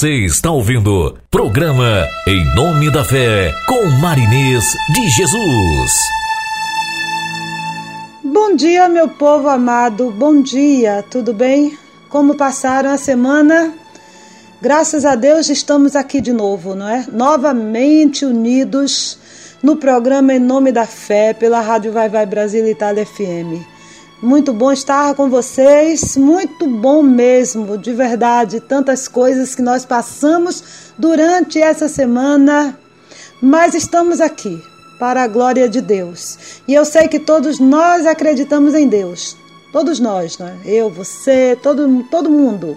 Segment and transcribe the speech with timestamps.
[0.00, 5.92] Você está ouvindo programa Em Nome da Fé com Marinês de Jesus.
[8.24, 10.10] Bom dia, meu povo amado.
[10.10, 11.76] Bom dia, tudo bem?
[12.08, 13.74] Como passaram a semana?
[14.62, 17.04] Graças a Deus estamos aqui de novo, não é?
[17.12, 19.18] Novamente unidos
[19.62, 23.69] no programa Em Nome da Fé pela Rádio Vai Vai Brasil Itália FM.
[24.22, 28.60] Muito bom estar com vocês, muito bom mesmo, de verdade.
[28.60, 32.78] Tantas coisas que nós passamos durante essa semana,
[33.40, 34.62] mas estamos aqui
[34.98, 36.60] para a glória de Deus.
[36.68, 39.38] E eu sei que todos nós acreditamos em Deus.
[39.72, 40.54] Todos nós, né?
[40.66, 42.76] Eu, você, todo, todo mundo.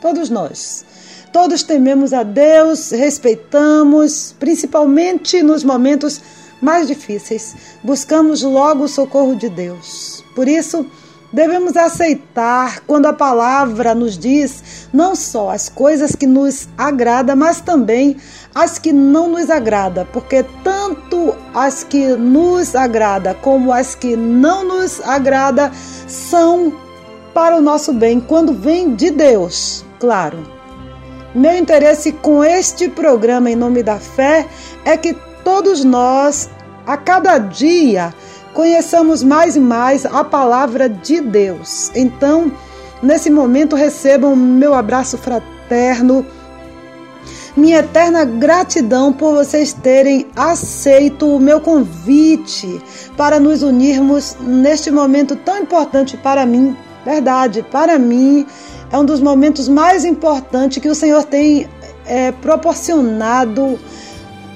[0.00, 0.86] Todos nós.
[1.30, 6.18] Todos tememos a Deus, respeitamos, principalmente nos momentos
[6.62, 7.54] mais difíceis.
[7.84, 10.24] Buscamos logo o socorro de Deus.
[10.38, 10.86] Por isso,
[11.32, 17.60] devemos aceitar quando a palavra nos diz não só as coisas que nos agrada, mas
[17.60, 18.16] também
[18.54, 24.62] as que não nos agrada, porque tanto as que nos agrada como as que não
[24.62, 25.72] nos agrada
[26.06, 26.72] são
[27.34, 30.38] para o nosso bem quando vem de Deus, claro.
[31.34, 34.46] Meu interesse com este programa em nome da fé
[34.84, 36.48] é que todos nós
[36.86, 38.14] a cada dia
[38.58, 41.92] conheçamos mais e mais a palavra de Deus.
[41.94, 42.50] Então,
[43.00, 46.26] nesse momento, recebam meu abraço fraterno,
[47.56, 52.82] minha eterna gratidão por vocês terem aceito o meu convite
[53.16, 56.76] para nos unirmos neste momento tão importante para mim.
[57.04, 58.44] Verdade, para mim
[58.90, 61.68] é um dos momentos mais importantes que o Senhor tem
[62.04, 63.78] é, proporcionado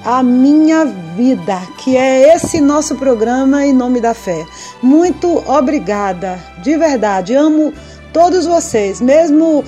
[0.05, 4.45] a minha vida, que é esse nosso programa em nome da fé.
[4.81, 7.33] Muito obrigada, de verdade.
[7.35, 7.73] Amo
[8.11, 9.63] todos vocês, mesmo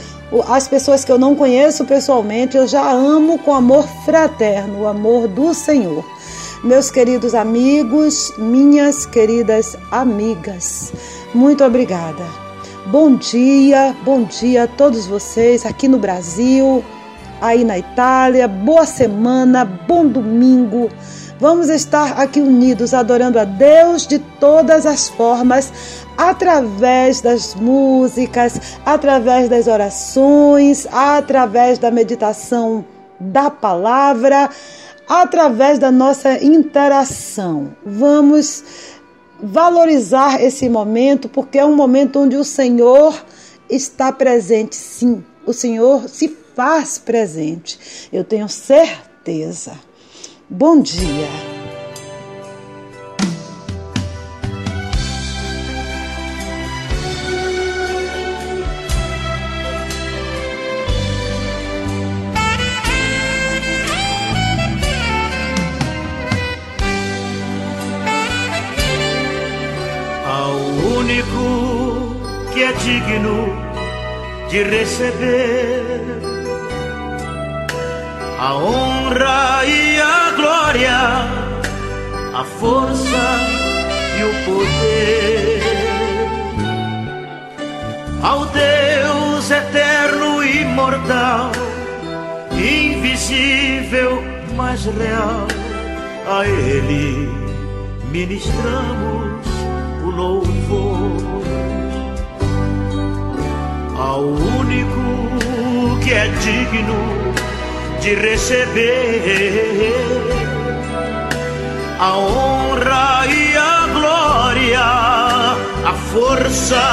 [0.48, 5.28] as pessoas que eu não conheço pessoalmente, eu já amo com amor fraterno, o amor
[5.28, 6.04] do Senhor.
[6.64, 10.92] Meus queridos amigos, minhas queridas amigas,
[11.34, 12.26] muito obrigada.
[12.88, 16.84] Bom dia, bom dia a todos vocês aqui no Brasil,
[17.42, 18.48] aí na Itália.
[18.48, 20.90] Boa semana, bom domingo.
[21.40, 25.72] Vamos estar aqui unidos adorando a Deus de todas as formas,
[26.18, 32.86] através das músicas, através das orações, através da meditação
[33.20, 34.50] da palavra,
[35.10, 37.76] através da nossa interação.
[37.86, 38.64] Vamos
[39.42, 43.14] valorizar esse momento porque é um momento onde o Senhor
[43.70, 45.24] está presente, sim.
[45.46, 48.10] O Senhor se faz presente.
[48.12, 49.78] Eu tenho certeza.
[50.50, 51.28] Bom dia.
[70.98, 72.16] Único
[72.52, 73.48] que é digno
[74.50, 75.85] de receber
[78.46, 81.00] a honra e a glória,
[82.32, 83.26] a força
[84.20, 85.64] e o poder.
[88.22, 91.52] Ao Deus eterno e imortal,
[92.52, 94.24] invisível,
[94.56, 95.48] mas real,
[96.28, 97.28] a Ele
[98.12, 99.48] ministramos
[100.04, 101.18] o louvor.
[103.98, 105.02] Ao único
[106.04, 107.25] que é digno
[108.06, 109.92] de receber
[112.00, 114.80] a honra e a glória,
[115.90, 116.86] a força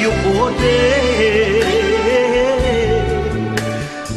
[0.00, 1.62] e o poder.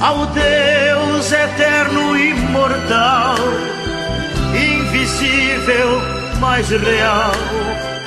[0.02, 3.38] Ao Deus eterno imortal,
[4.56, 6.02] invisível,
[6.40, 7.34] mas real,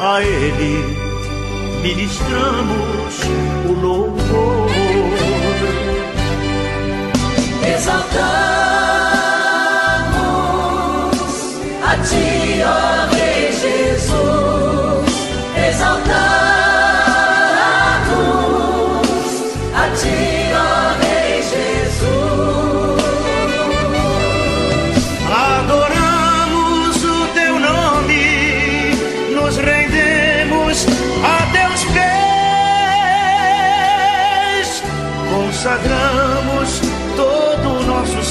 [0.01, 0.85] a Ele
[1.85, 3.23] ministramos
[3.69, 4.69] o louvor
[7.75, 8.29] exaltamos
[11.85, 12.67] a Ti, ó
[13.15, 15.13] Rei Jesus,
[15.69, 16.19] exaltamos
[19.75, 20.19] a Ti,
[20.55, 20.71] ó
[21.03, 23.03] Rei Jesus.
[25.31, 28.27] Adoramos o Teu nome,
[29.35, 30.87] nos rendemos
[31.25, 32.09] a Teus pés,
[35.31, 36.08] consagramos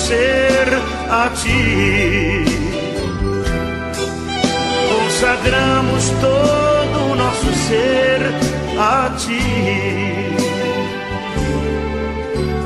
[0.08, 0.68] ser
[1.10, 2.46] a ti.
[4.94, 8.22] Consagramos todo o nosso ser
[8.80, 9.44] a ti.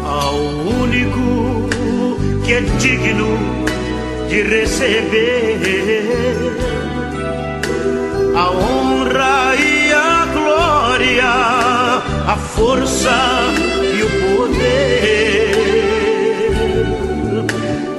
[0.05, 0.35] Ao
[0.83, 1.67] único
[2.43, 3.31] que é digno
[4.29, 5.62] de receber
[8.36, 11.33] a honra e a glória,
[12.33, 13.19] a força
[13.98, 15.50] e o poder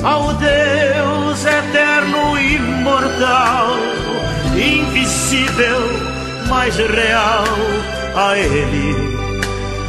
[0.03, 3.77] ao Deus eterno imortal,
[4.55, 5.81] invisível,
[6.49, 7.45] mas real,
[8.17, 9.13] a Ele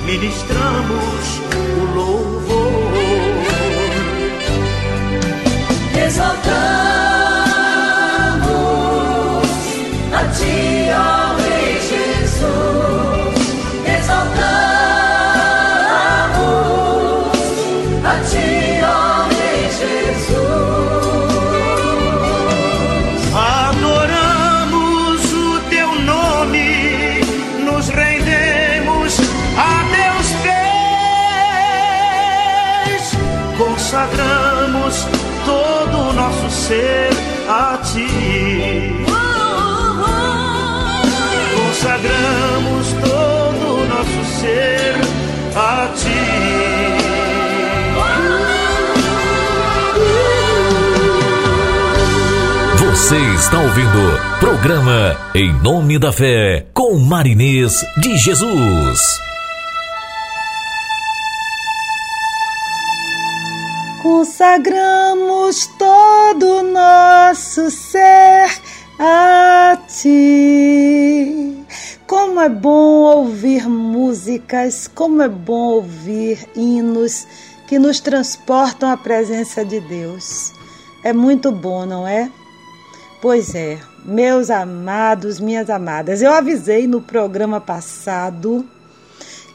[0.05, 2.22] ministramos o louvor.
[53.13, 58.99] Você está ouvindo programa Em Nome da Fé com Marinês de Jesus.
[64.01, 68.49] consagramos todo o nosso ser
[68.97, 71.63] a ti.
[72.07, 77.27] Como é bom ouvir músicas, como é bom ouvir hinos
[77.67, 80.51] que nos transportam à presença de Deus.
[81.03, 82.31] É muito bom, não é?
[83.23, 88.67] Pois é, meus amados, minhas amadas, eu avisei no programa passado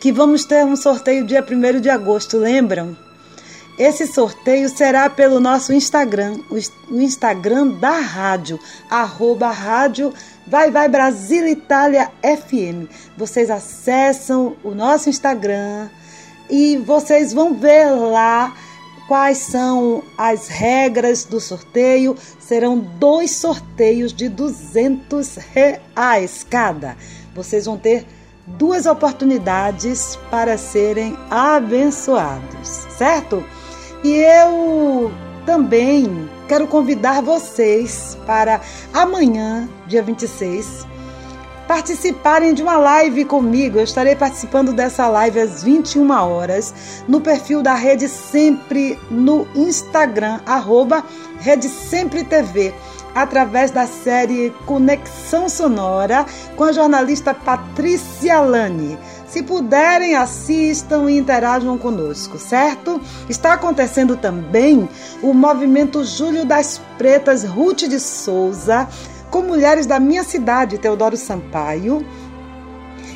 [0.01, 2.97] que vamos ter um sorteio dia 1 de agosto, lembram?
[3.79, 8.59] Esse sorteio será pelo nosso Instagram, o Instagram da rádio,
[8.89, 10.15] arroba rádio
[10.47, 12.91] Vai Vai Brasil Itália FM.
[13.19, 15.91] Vocês acessam o nosso Instagram
[16.49, 18.51] e vocês vão ver lá
[19.09, 22.15] quais são as regras do sorteio.
[22.39, 26.97] Serão dois sorteios de 200 reais cada.
[27.35, 28.07] Vocês vão ter
[28.47, 33.43] duas oportunidades para serem abençoados, certo?
[34.05, 35.11] E eu
[35.45, 38.61] também quero convidar vocês para
[38.93, 40.87] amanhã, dia 26,
[41.69, 43.79] participarem de uma live comigo.
[43.79, 46.75] Eu estarei participando dessa live às 21 horas
[47.07, 51.05] no perfil da Rede Sempre no Instagram, arroba
[51.39, 52.75] Rede Sempre TV,
[53.15, 56.25] através da série Conexão Sonora
[56.57, 58.99] com a jornalista Patrícia Lani.
[59.27, 62.99] Se puderem, assistam e interajam conosco, certo?
[63.29, 64.89] Está acontecendo também
[65.23, 68.89] o movimento Júlio das Pretas Ruth de Souza,
[69.31, 72.05] com mulheres da minha cidade, Teodoro Sampaio.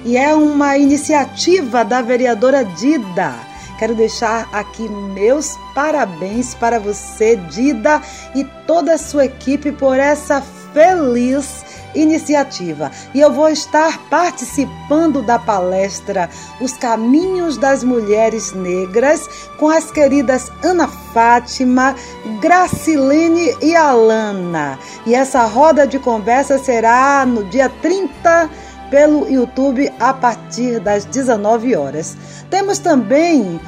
[0.05, 3.35] E é uma iniciativa da vereadora Dida.
[3.79, 8.01] Quero deixar aqui meus parabéns para você, Dida,
[8.35, 10.41] e toda a sua equipe por essa
[10.73, 11.65] feliz
[11.95, 12.91] iniciativa.
[13.15, 16.29] E eu vou estar participando da palestra
[16.61, 21.95] Os Caminhos das Mulheres Negras com as queridas Ana Fátima,
[22.41, 24.79] Gracilene e Alana.
[25.07, 28.51] E essa roda de conversa será no dia 30
[28.91, 32.15] pelo YouTube a partir das 19 horas.
[32.51, 33.59] Temos também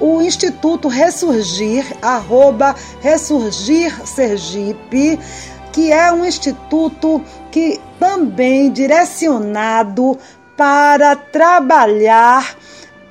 [0.00, 5.18] o Instituto Ressurgir, arroba Ressurgir Sergipe,
[5.74, 10.16] que é um instituto que também direcionado
[10.56, 12.56] para trabalhar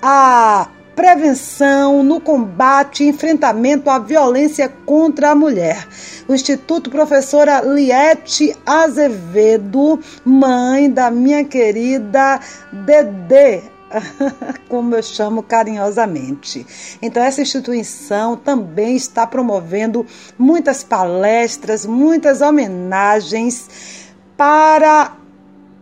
[0.02, 5.86] a prevenção no combate e enfrentamento à violência contra a mulher.
[6.26, 12.40] O Instituto Professora Liette Azevedo, mãe da minha querida
[12.72, 13.73] Dedê,
[14.70, 16.66] como eu chamo carinhosamente.
[17.02, 20.06] Então, essa instituição também está promovendo
[20.38, 23.68] muitas palestras, muitas homenagens
[24.38, 25.18] para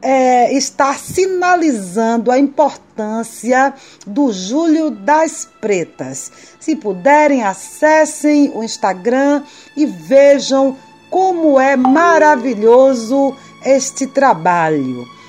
[0.01, 3.74] é, estar sinalizando a importância
[4.06, 6.32] do Júlio das Pretas.
[6.60, 9.44] Se puderem, acessem o Instagram
[9.75, 10.75] e vejam
[11.10, 15.21] como é maravilhoso este trabalho.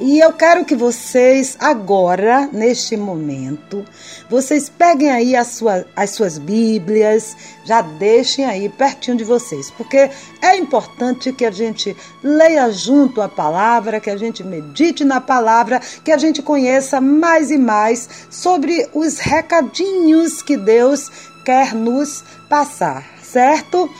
[0.00, 3.84] E eu quero que vocês, agora, neste momento,
[4.30, 10.08] vocês peguem aí as, sua, as suas Bíblias, já deixem aí pertinho de vocês, porque
[10.40, 15.80] é importante que a gente leia junto a palavra, que a gente medite na palavra,
[16.04, 21.10] que a gente conheça mais e mais sobre os recadinhos que Deus
[21.44, 23.90] quer nos passar, certo?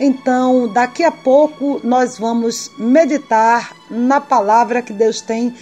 [0.00, 5.54] Então, daqui a pouco nós vamos meditar na palavra que Deus tem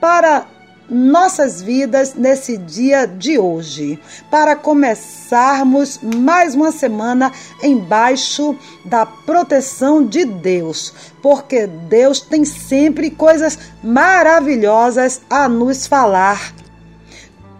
[0.00, 0.46] para
[0.88, 3.98] nossas vidas nesse dia de hoje,
[4.30, 7.32] para começarmos mais uma semana
[7.62, 16.52] embaixo da proteção de Deus, porque Deus tem sempre coisas maravilhosas a nos falar.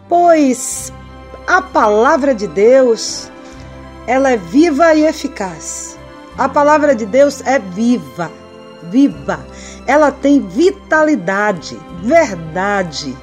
[0.09, 0.93] Pois
[1.47, 3.32] a palavra de Deus
[4.07, 5.99] ela é viva e eficaz.
[6.37, 8.31] A palavra de Deus é viva,
[8.85, 9.45] viva.
[9.87, 13.17] Ela tem vitalidade, verdade.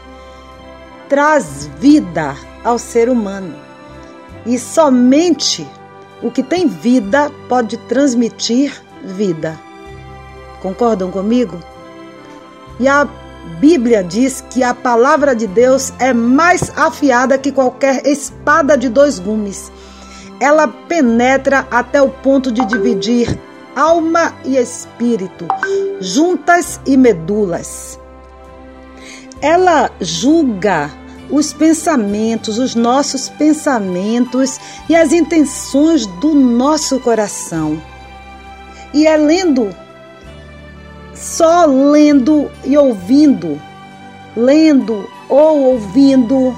[1.08, 3.56] Traz vida ao ser humano.
[4.46, 5.68] E somente
[6.22, 9.60] o que tem vida pode transmitir vida.
[10.62, 11.60] Concordam comigo?
[12.80, 13.08] E a
[13.60, 19.18] Bíblia diz que a palavra de Deus é mais afiada que qualquer espada de dois
[19.18, 19.72] gumes
[20.40, 23.38] ela penetra até o ponto de dividir
[23.76, 25.48] alma e espírito,
[26.00, 28.00] juntas e medulas.
[29.42, 30.92] Ela julga
[31.30, 37.82] os pensamentos, os nossos pensamentos e as intenções do nosso coração.
[38.94, 39.76] E é lendo,
[41.14, 43.62] só lendo e ouvindo,
[44.36, 46.56] lendo ou ouvindo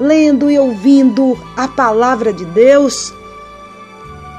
[0.00, 3.12] lendo e ouvindo a palavra de Deus,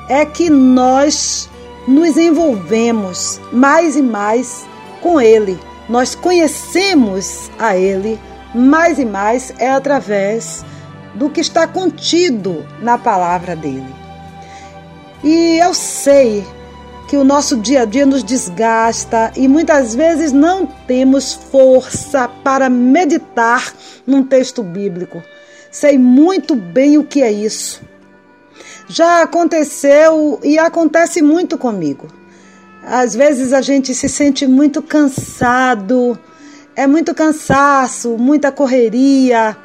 [0.10, 1.48] é que nós
[1.88, 4.66] nos envolvemos mais e mais
[5.02, 5.58] com Ele.
[5.88, 8.20] Nós conhecemos a Ele
[8.54, 10.66] mais e mais é através
[11.14, 13.96] do que está contido na palavra dele.
[15.24, 16.46] E eu sei
[17.08, 22.70] que o nosso dia a dia nos desgasta e muitas vezes não temos força para
[22.70, 23.74] meditar
[24.06, 25.22] num texto bíblico.
[25.72, 27.82] Sei muito bem o que é isso.
[28.92, 32.08] Já aconteceu e acontece muito comigo.
[32.84, 36.18] Às vezes a gente se sente muito cansado,
[36.76, 39.56] é muito cansaço, muita correria.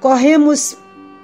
[0.00, 0.78] Corremos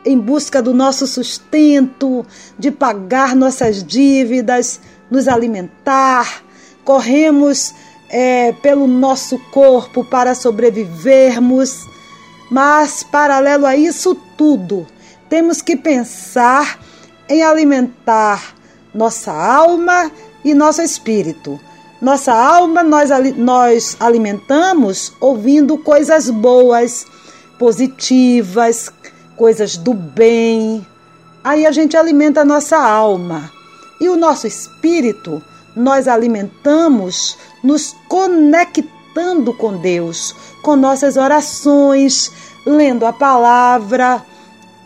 [0.05, 2.27] em busca do nosso sustento,
[2.59, 4.79] de pagar nossas dívidas,
[5.11, 6.45] nos alimentar.
[6.85, 7.75] Corremos
[8.11, 11.87] é, pelo nosso corpo para sobrevivermos.
[12.51, 14.87] Mas, paralelo a isso tudo,
[15.31, 16.85] temos que pensar
[17.29, 18.55] em alimentar
[18.95, 20.11] nossa alma
[20.45, 21.61] e nosso espírito.
[22.01, 27.07] Nossa alma nós, nós alimentamos ouvindo coisas boas,
[27.59, 28.93] positivas,
[29.37, 30.87] coisas do bem.
[31.43, 33.51] Aí a gente alimenta a nossa alma.
[34.01, 35.43] E o nosso espírito
[35.75, 42.31] nós alimentamos nos conectando com Deus, com nossas orações,
[42.67, 44.25] lendo a palavra.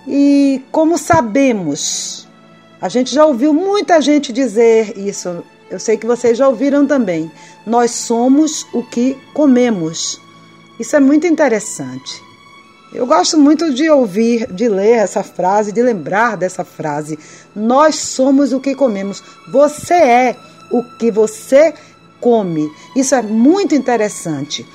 [0.07, 2.20] E como sabemos,
[2.81, 7.31] a gente já ouviu muita gente dizer isso eu sei que vocês já ouviram também.
[7.65, 10.21] Nós somos o que comemos.
[10.81, 12.21] Isso é muito interessante.
[12.93, 17.17] Eu gosto muito de ouvir, de ler essa frase, de lembrar dessa frase.
[17.55, 19.23] Nós somos o que comemos.
[19.53, 20.37] Você é
[20.73, 21.73] o que você
[22.21, 22.69] come.
[22.97, 24.67] Isso é muito interessante.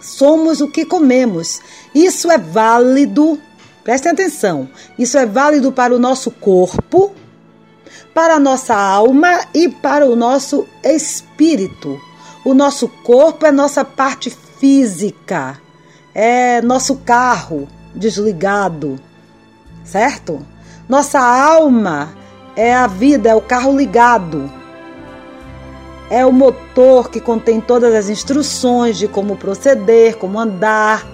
[0.00, 1.60] Somos o que comemos.
[1.94, 3.38] Isso é válido,
[3.86, 7.14] prestem atenção, isso é válido para o nosso corpo,
[8.12, 11.96] para a nossa alma e para o nosso espírito.
[12.44, 15.60] O nosso corpo é nossa parte física,
[16.12, 18.98] é nosso carro desligado,
[19.84, 20.44] certo?
[20.88, 22.12] Nossa alma
[22.56, 24.50] é a vida, é o carro ligado.
[26.10, 31.06] É o motor que contém todas as instruções de como proceder, como andar,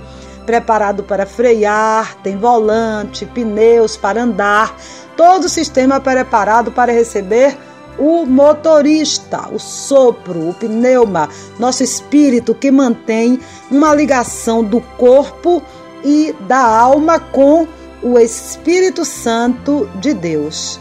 [0.44, 4.76] preparado para frear, tem volante, pneus para andar,
[5.16, 7.56] todo o sistema preparado para receber
[7.98, 11.28] o motorista, o sopro, o pneuma,
[11.58, 13.38] nosso espírito que mantém
[13.70, 15.62] uma ligação do corpo
[16.04, 17.66] e da alma com
[18.02, 20.80] o Espírito Santo de Deus.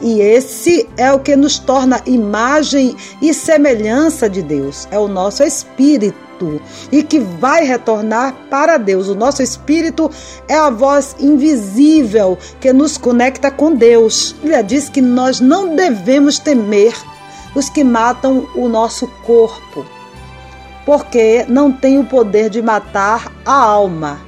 [0.00, 5.42] E esse é o que nos torna imagem e semelhança de Deus, é o nosso
[5.42, 6.16] espírito
[6.90, 9.08] e que vai retornar para Deus.
[9.08, 10.10] O nosso espírito
[10.48, 14.34] é a voz invisível que nos conecta com Deus.
[14.42, 16.94] Ele diz que nós não devemos temer
[17.54, 19.86] os que matam o nosso corpo,
[20.84, 24.18] porque não tem o poder de matar a alma.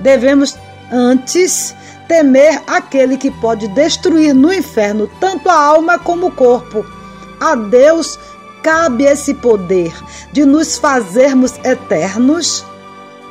[0.00, 0.56] Devemos
[0.90, 1.74] antes
[2.08, 6.84] temer aquele que pode destruir no inferno tanto a alma como o corpo.
[7.40, 8.18] A Deus
[8.62, 9.92] cabe esse poder
[10.32, 12.64] de nos fazermos eternos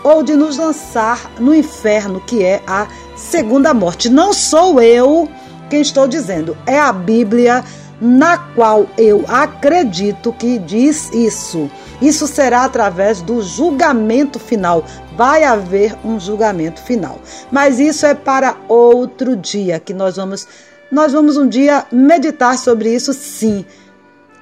[0.03, 4.09] ou de nos lançar no inferno, que é a segunda morte.
[4.09, 5.29] Não sou eu
[5.69, 7.63] quem estou dizendo, é a Bíblia
[8.01, 11.69] na qual eu acredito que diz isso.
[12.01, 14.85] Isso será através do julgamento final.
[15.17, 17.19] Vai haver um julgamento final.
[17.51, 20.47] Mas isso é para outro dia que nós vamos
[20.91, 23.63] nós vamos um dia meditar sobre isso sim.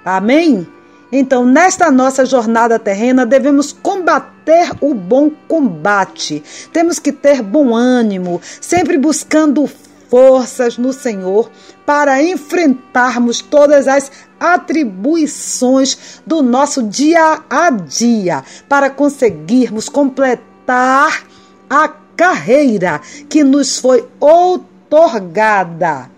[0.06, 0.66] Amém?
[1.12, 6.44] Então, nesta nossa jornada terrena, devemos combater o bom combate.
[6.74, 9.70] Temos que ter bom ânimo, sempre buscando
[10.10, 11.50] forças no Senhor
[11.86, 21.26] para enfrentarmos todas as atribuições do nosso dia a dia, para conseguirmos completar
[21.70, 26.10] a carreira que nos foi outorgada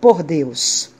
[0.00, 0.91] por Deus.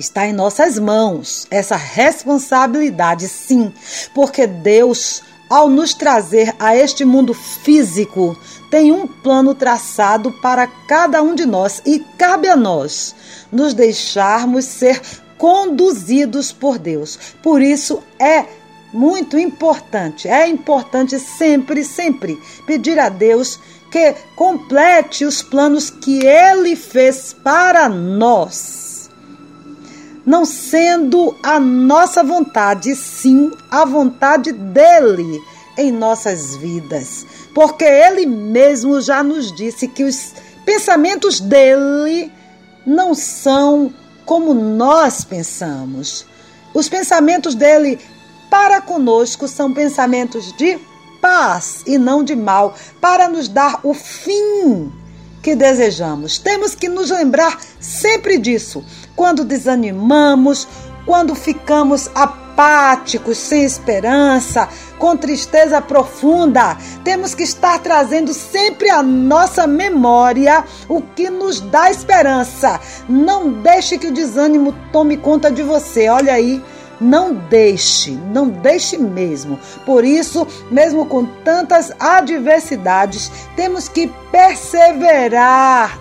[0.00, 3.70] Está em nossas mãos essa responsabilidade, sim,
[4.14, 8.34] porque Deus, ao nos trazer a este mundo físico,
[8.70, 13.14] tem um plano traçado para cada um de nós e cabe a nós
[13.52, 15.02] nos deixarmos ser
[15.36, 17.18] conduzidos por Deus.
[17.42, 18.46] Por isso é
[18.94, 23.60] muito importante, é importante sempre, sempre pedir a Deus
[23.92, 28.89] que complete os planos que Ele fez para nós
[30.24, 35.40] não sendo a nossa vontade, sim a vontade dele
[35.76, 37.26] em nossas vidas.
[37.54, 40.32] porque ele mesmo já nos disse que os
[40.64, 42.32] pensamentos dele
[42.86, 43.92] não são
[44.24, 46.24] como nós pensamos.
[46.72, 47.98] Os pensamentos dele
[48.48, 50.78] para conosco são pensamentos de
[51.20, 54.92] paz e não de mal, para nos dar o fim
[55.42, 56.38] que desejamos.
[56.38, 58.84] Temos que nos lembrar sempre disso.
[59.20, 60.66] Quando desanimamos,
[61.04, 64.66] quando ficamos apáticos, sem esperança,
[64.98, 71.90] com tristeza profunda, temos que estar trazendo sempre à nossa memória o que nos dá
[71.90, 72.80] esperança.
[73.06, 76.08] Não deixe que o desânimo tome conta de você.
[76.08, 76.64] Olha aí
[76.98, 79.58] não deixe, não deixe mesmo.
[79.84, 85.98] Por isso, mesmo com tantas adversidades, temos que perseverar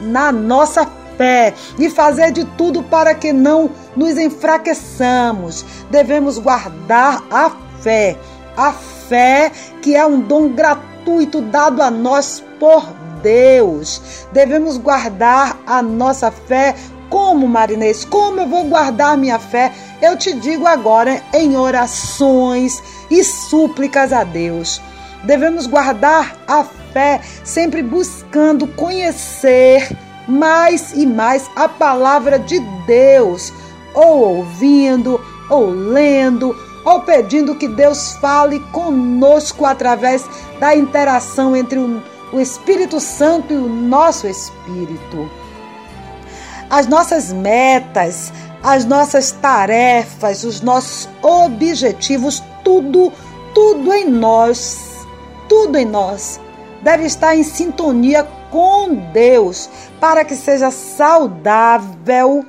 [0.00, 0.86] na nossa
[1.20, 5.66] fé e fazer de tudo para que não nos enfraqueçamos.
[5.90, 7.50] Devemos guardar a
[7.82, 8.16] fé,
[8.56, 9.52] a fé
[9.82, 12.88] que é um dom gratuito dado a nós por
[13.22, 14.26] Deus.
[14.32, 16.74] Devemos guardar a nossa fé
[17.10, 18.02] como, Marinês?
[18.02, 19.72] Como eu vou guardar minha fé?
[20.00, 24.80] Eu te digo agora em orações e súplicas a Deus.
[25.24, 29.86] Devemos guardar a fé sempre buscando conhecer
[30.30, 33.52] mais e mais a palavra de Deus,
[33.92, 40.24] ou ouvindo, ou lendo, ou pedindo que Deus fale conosco através
[40.58, 45.28] da interação entre o Espírito Santo e o nosso espírito.
[46.70, 53.12] As nossas metas, as nossas tarefas, os nossos objetivos, tudo,
[53.52, 55.06] tudo em nós,
[55.48, 56.40] tudo em nós
[56.82, 59.68] deve estar em sintonia com Deus
[60.00, 62.44] para que seja saudável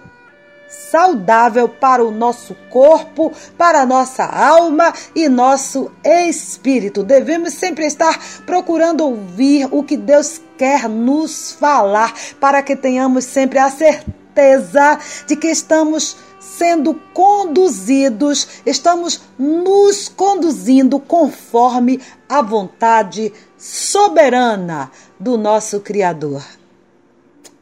[0.89, 7.03] saudável para o nosso corpo, para a nossa alma e nosso espírito.
[7.03, 13.59] Devemos sempre estar procurando ouvir o que Deus quer nos falar, para que tenhamos sempre
[13.59, 23.31] a certeza de que estamos sendo conduzidos, estamos nos conduzindo conforme a vontade
[23.61, 26.43] soberana do nosso Criador.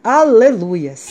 [0.02, 1.10] Aleluias!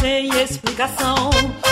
[0.00, 1.30] Sem explicação.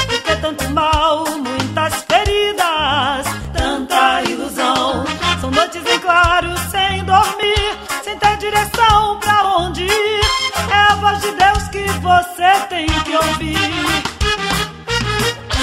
[0.09, 5.05] Porque tanto mal, muitas feridas, tanta ilusão.
[5.41, 10.21] São noites em claro, sem dormir, sem ter direção pra onde ir.
[10.71, 14.03] É a voz de Deus que você tem que ouvir.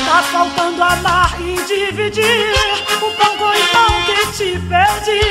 [0.05, 2.53] Tá faltando amar e dividir
[2.97, 5.21] o pão com o pão que te perdi.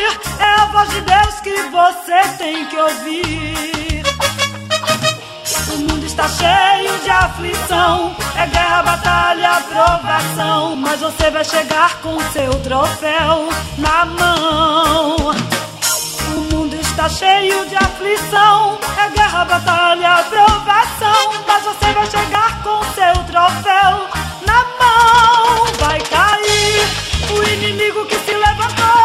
[0.40, 3.68] É a voz de Deus que você tem que ouvir.
[5.70, 8.16] O mundo está cheio de aflição.
[8.36, 10.76] É guerra, batalha, provação.
[10.76, 15.16] Mas você vai chegar com seu troféu na mão.
[16.36, 18.78] O mundo está cheio de aflição.
[18.96, 21.32] É guerra, batalha, provação.
[21.46, 24.08] Mas você vai chegar com seu troféu
[24.46, 25.66] na mão.
[25.80, 26.88] Vai cair
[27.30, 28.97] o inimigo que se levantou.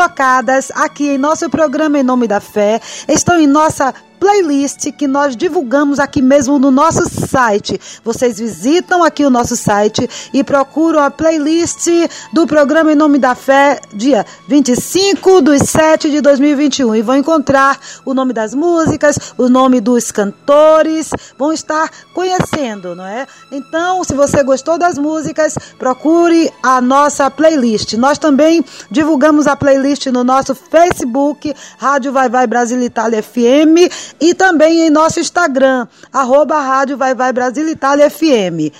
[0.00, 5.34] tocadas aqui em nosso programa Em Nome da Fé, estão em nossa playlist que nós
[5.34, 7.80] divulgamos aqui mesmo no nosso site.
[8.04, 11.86] Vocês visitam aqui o nosso site e procuram a playlist
[12.32, 17.78] do programa Em Nome da Fé, dia 25 de 7 de 2021, e vão encontrar
[18.10, 23.26] o nome das músicas, o nome dos cantores, vão estar conhecendo, não é?
[23.50, 27.94] Então, se você gostou das músicas, procure a nossa playlist.
[27.94, 34.34] Nós também divulgamos a playlist no nosso Facebook, Rádio Vai Vai Brasil Itália FM, e
[34.34, 38.72] também em nosso Instagram, arroba Rádio Vai Vai Brasil Itália FM.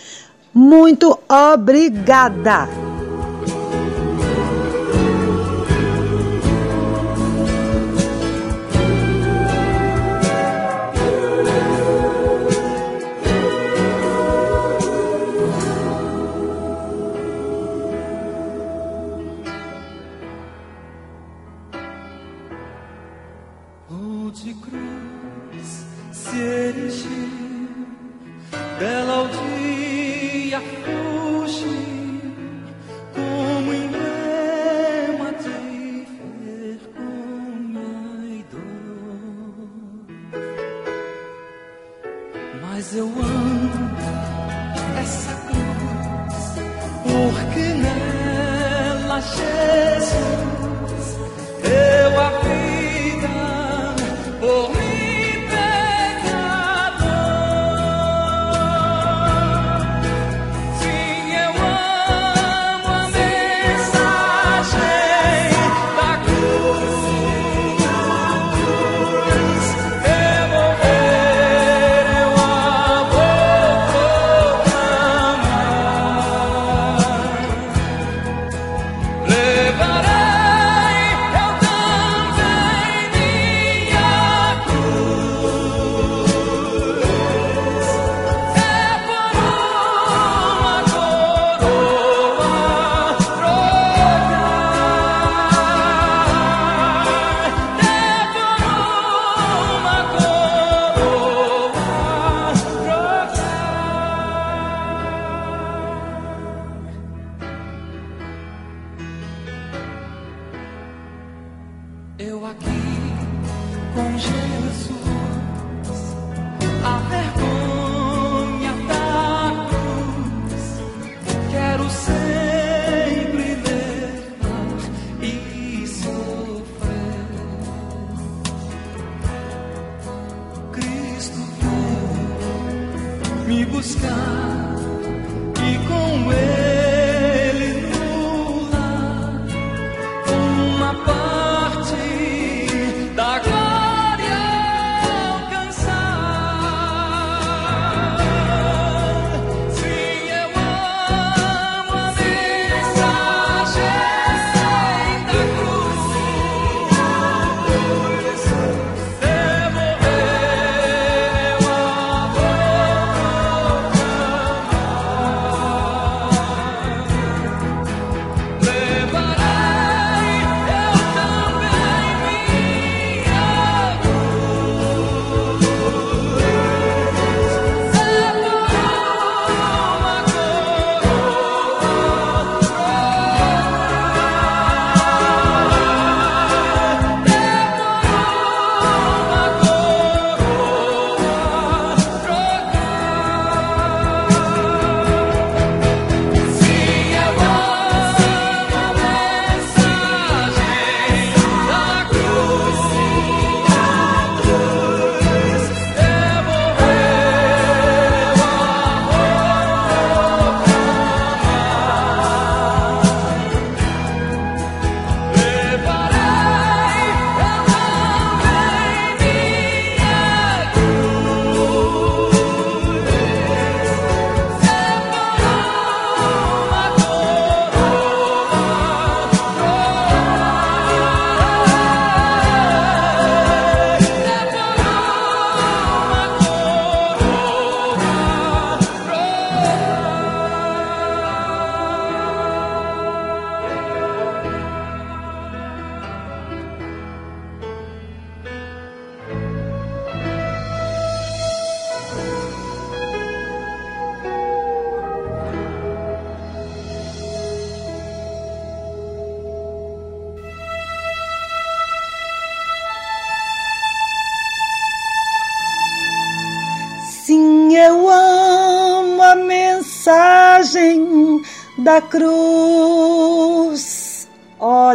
[0.53, 3.00] Muito obrigada!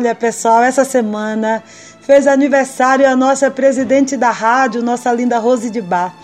[0.06, 1.64] Olha, pessoal, essa semana
[2.02, 6.16] fez aniversário a nossa presidente da rádio, nossa linda Rose de Bar.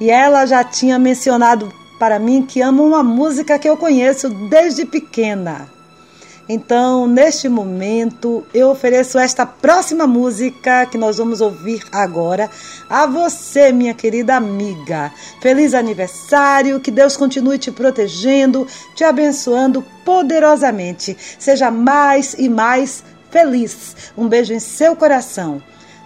[0.00, 4.84] E ela já tinha mencionado para mim que ama uma música que eu conheço desde
[4.84, 5.68] pequena.
[6.48, 12.50] Então, neste momento, eu ofereço esta próxima música que nós vamos ouvir agora
[12.88, 15.10] a você, minha querida amiga.
[15.40, 21.16] Feliz aniversário, que Deus continue te protegendo, te abençoando poderosamente.
[21.38, 24.12] Seja mais e mais feliz.
[24.16, 25.62] Um beijo em seu coração.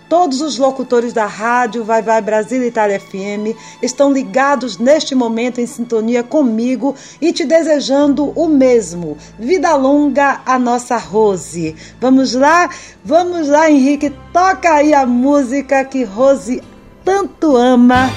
[0.09, 5.67] Todos os locutores da rádio Vai Vai Brasil Itália FM estão ligados neste momento em
[5.67, 9.19] sintonia comigo e te desejando o mesmo.
[9.39, 11.77] Vida longa a nossa Rose.
[12.01, 12.71] Vamos lá?
[13.05, 14.11] Vamos lá, Henrique.
[14.33, 16.63] Toca aí a música que Rose
[17.05, 18.11] tanto ama.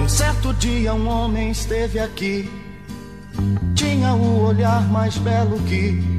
[0.00, 2.48] Um certo dia um homem esteve aqui.
[3.74, 6.18] Tinha o olhar mais belo que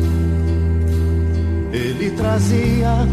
[1.73, 3.07] ele trazia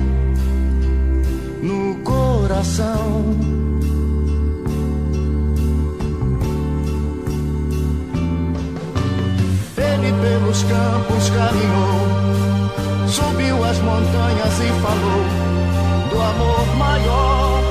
[1.62, 3.36] no coração.
[9.76, 15.24] Ele pelos campos caminhou, subiu as montanhas e falou
[16.10, 17.62] do amor maior.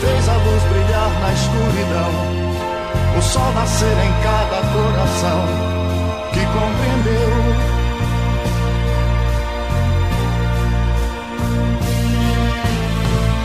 [0.00, 2.27] Fez a luz brilhar na escuridão
[3.16, 5.40] o sol nascer em cada coração
[6.32, 7.32] que compreendeu.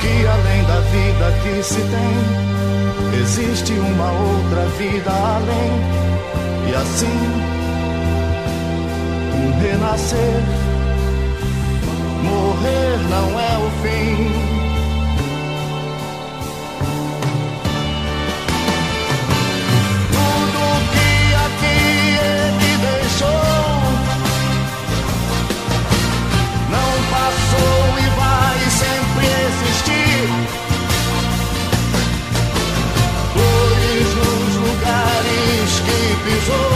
[0.02, 5.71] Que além da vida que se tem, existe uma outra vida além,
[6.69, 7.19] e assim,
[9.36, 10.41] um renascer.
[12.23, 14.53] Morrer não é o fim
[36.24, 36.71] pisou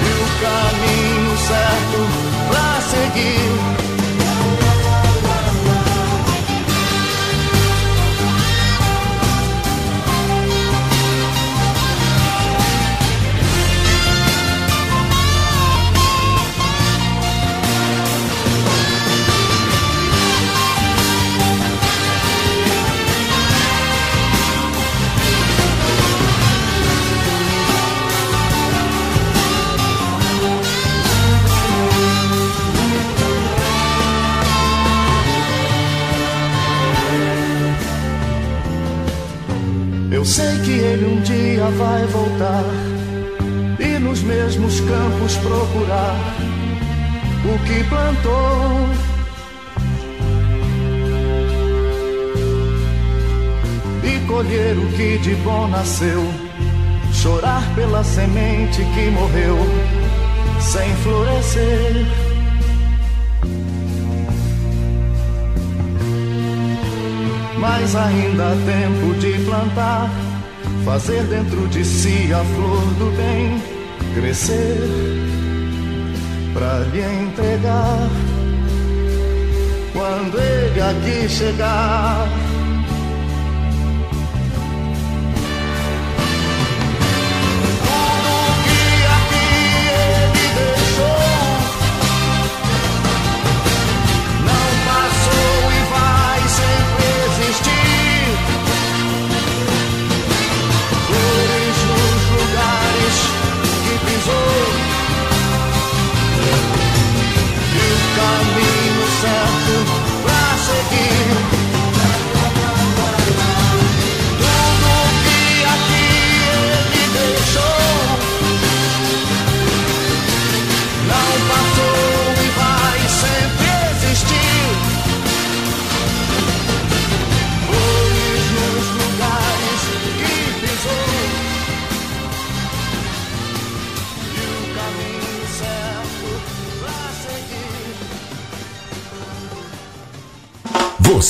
[0.00, 1.98] e o caminho certo
[2.48, 3.51] pra seguir.
[40.22, 42.62] Eu sei que ele um dia vai voltar
[43.80, 46.16] e nos mesmos campos procurar
[47.44, 48.88] o que plantou.
[54.04, 56.22] E colher o que de bom nasceu,
[57.12, 59.58] chorar pela semente que morreu
[60.60, 62.31] sem florescer.
[67.82, 70.08] Mas ainda há tempo de plantar,
[70.84, 73.60] fazer dentro de si a flor do bem
[74.14, 74.78] crescer,
[76.54, 78.08] para lhe entregar.
[79.92, 82.28] Quando ele aqui chegar,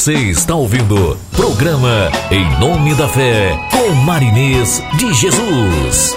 [0.03, 6.16] Você está ouvindo programa Em Nome da Fé com Marinês de Jesus.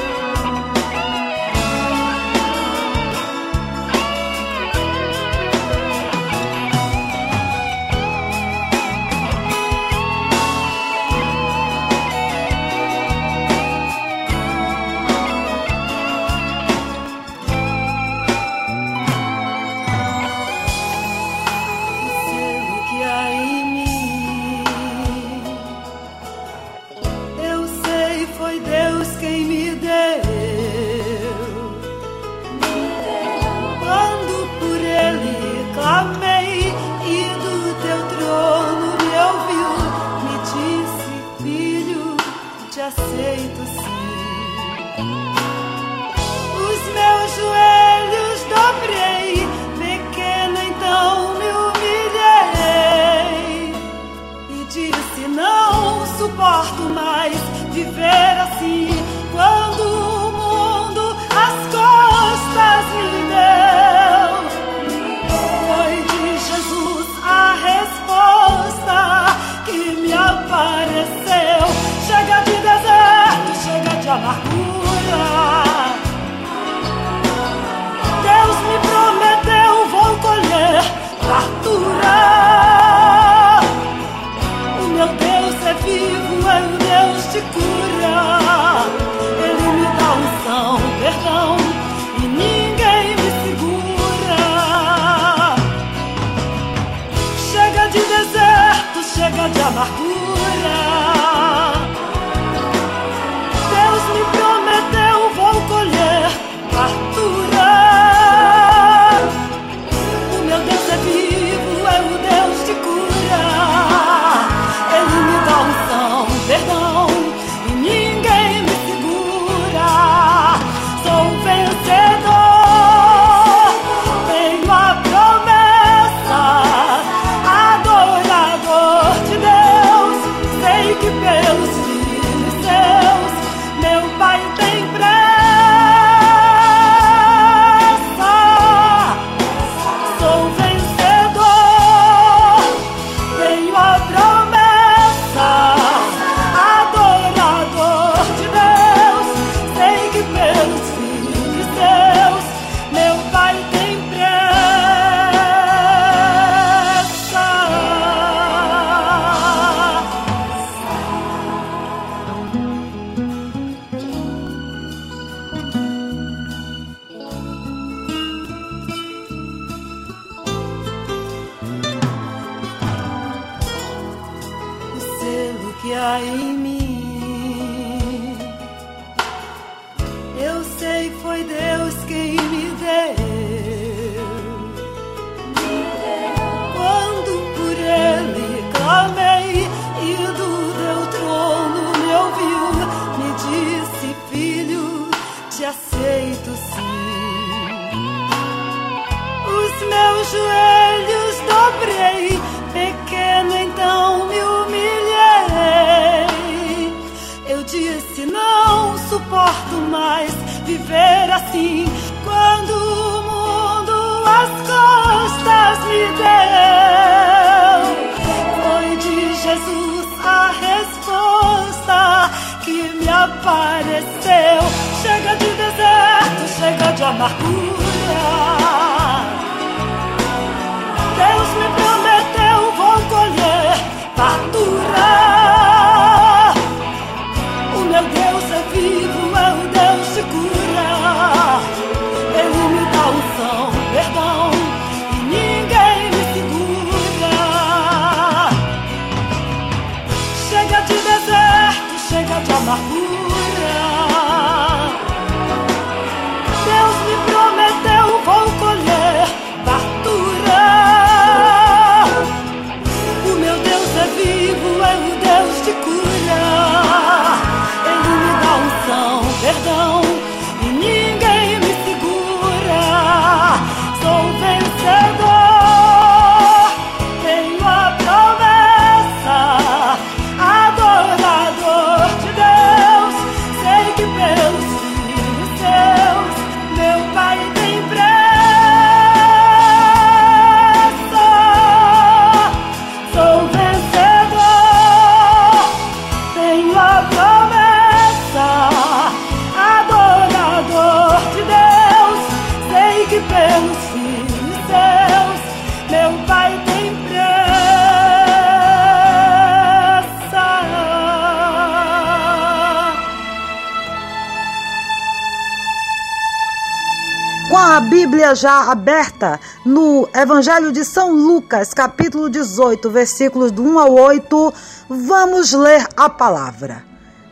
[317.89, 324.53] Bíblia já aberta no Evangelho de São Lucas, capítulo 18, versículos do 1 ao 8,
[324.89, 326.83] vamos ler a palavra.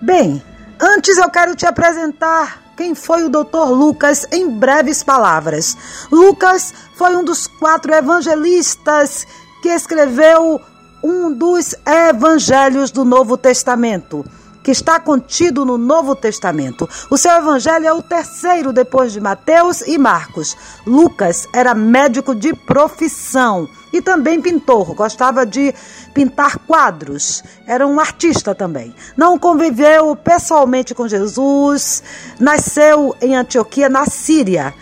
[0.01, 0.43] Bem,
[0.79, 5.75] antes eu quero te apresentar quem foi o doutor Lucas em breves palavras.
[6.11, 9.25] Lucas foi um dos quatro evangelistas
[9.61, 10.61] que escreveu
[11.03, 14.23] um dos evangelhos do Novo Testamento
[14.63, 16.89] que está contido no Novo Testamento.
[17.09, 20.55] O seu evangelho é o terceiro depois de Mateus e Marcos.
[20.87, 25.71] Lucas era médico de profissão e também pintor, gostava de
[26.15, 28.95] pintar quadros, era um artista também.
[29.15, 32.01] Não conviveu pessoalmente com Jesus,
[32.39, 34.73] nasceu em Antioquia, na Síria.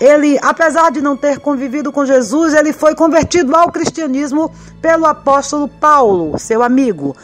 [0.00, 5.68] Ele, apesar de não ter convivido com Jesus, ele foi convertido ao cristianismo pelo apóstolo
[5.68, 7.16] Paulo, seu amigo.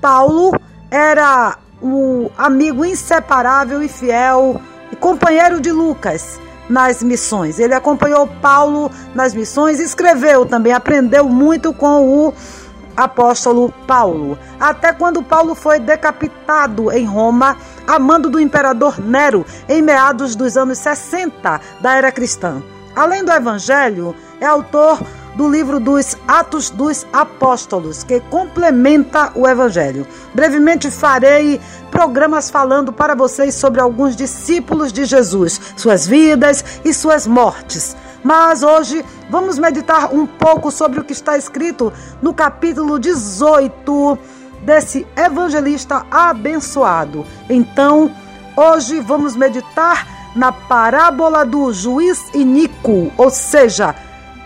[0.00, 0.52] Paulo
[0.94, 4.60] era o amigo inseparável e fiel
[4.92, 6.38] e companheiro de Lucas
[6.68, 7.58] nas missões.
[7.58, 12.34] Ele acompanhou Paulo nas missões, escreveu também, aprendeu muito com o
[12.96, 14.38] apóstolo Paulo.
[14.60, 17.56] Até quando Paulo foi decapitado em Roma,
[17.88, 22.62] a mando do imperador Nero, em meados dos anos 60 da era cristã.
[22.94, 25.02] Além do evangelho, é autor
[25.34, 30.06] do livro dos Atos dos Apóstolos, que complementa o Evangelho.
[30.32, 31.60] Brevemente farei
[31.90, 37.96] programas falando para vocês sobre alguns discípulos de Jesus, suas vidas e suas mortes.
[38.22, 44.18] Mas hoje vamos meditar um pouco sobre o que está escrito no capítulo 18
[44.62, 47.26] desse evangelista abençoado.
[47.50, 48.10] Então,
[48.56, 53.94] hoje vamos meditar na parábola do juiz iníquo, ou seja,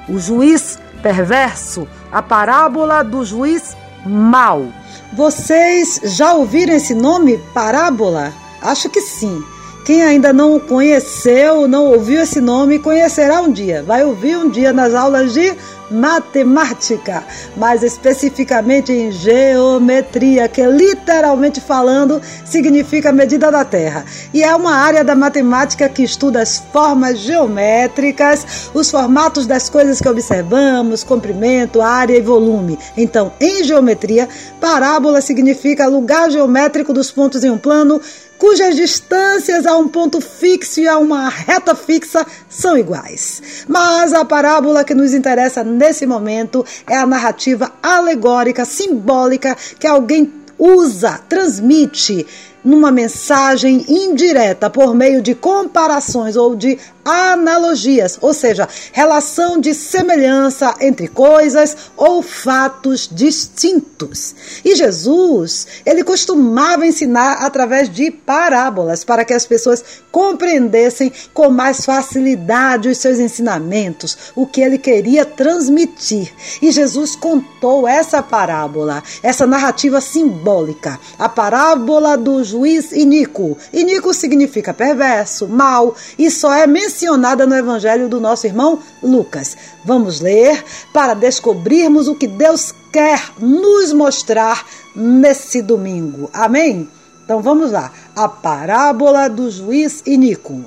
[0.09, 4.69] o juiz perverso, a parábola do juiz mau.
[5.13, 8.33] Vocês já ouviram esse nome, parábola?
[8.63, 9.43] Acho que sim.
[9.89, 13.83] Quem ainda não conheceu, não ouviu esse nome, conhecerá um dia.
[13.83, 15.57] Vai ouvir um dia nas aulas de
[15.91, 17.25] matemática,
[17.57, 24.05] mais especificamente em geometria, que literalmente falando significa medida da Terra.
[24.35, 30.03] E é uma área da matemática que estuda as formas geométricas, os formatos das coisas
[30.03, 32.79] que observamos, comprimento, área e volume.
[32.95, 34.29] Então, em geometria,
[34.61, 37.99] parábola significa lugar geométrico dos pontos em um plano
[38.39, 43.65] cujas distâncias a um ponto fixo e a uma reta fixa são iguais.
[43.69, 50.33] Mas a parábola que nos interessa nesse momento é a narrativa alegórica, simbólica que alguém
[50.59, 52.27] usa, transmite
[52.65, 56.79] numa mensagem indireta por meio de comparações ou de
[57.09, 64.35] analogias, ou seja, relação de semelhança entre coisas ou fatos distintos.
[64.65, 69.83] E Jesus, ele costumava ensinar através de parábolas para que as pessoas
[70.13, 76.33] compreendessem com mais facilidade os seus ensinamentos, o que ele queria transmitir.
[76.61, 83.57] E Jesus contou essa parábola, essa narrativa simbólica, a parábola do juiz iníquo.
[83.73, 89.57] Iníquo significa perverso, mal, e só é mencionado mencionada no Evangelho do nosso irmão Lucas.
[89.85, 96.29] Vamos ler para descobrirmos o que Deus quer nos mostrar nesse domingo.
[96.33, 96.89] Amém?
[97.25, 97.93] Então vamos lá.
[98.17, 100.65] A parábola do juiz iníquo.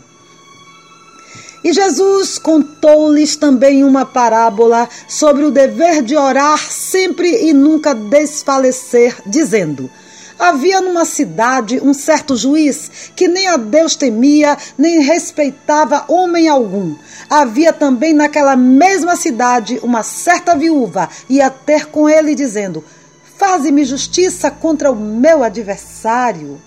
[1.63, 9.21] E Jesus contou-lhes também uma parábola sobre o dever de orar sempre e nunca desfalecer,
[9.27, 9.89] dizendo:
[10.41, 16.95] Havia numa cidade um certo juiz que nem a Deus temia, nem respeitava homem algum.
[17.29, 22.83] Havia também naquela mesma cidade uma certa viúva, ia ter com ele, dizendo:
[23.37, 26.59] Faze-me justiça contra o meu adversário.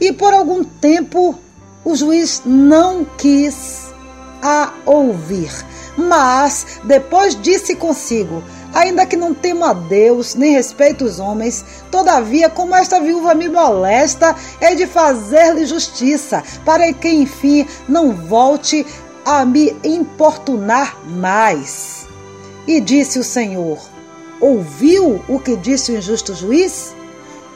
[0.00, 1.38] E por algum tempo
[1.84, 3.92] o juiz não quis
[4.40, 5.52] a ouvir.
[5.98, 8.42] Mas depois disse consigo:
[8.74, 13.48] Ainda que não temo a Deus, nem respeito os homens, todavia, como esta viúva me
[13.48, 18.86] molesta, é de fazer-lhe justiça, para que, enfim, não volte
[19.24, 22.06] a me importunar mais.
[22.66, 23.78] E disse o Senhor:
[24.40, 26.94] Ouviu o que disse o injusto juiz?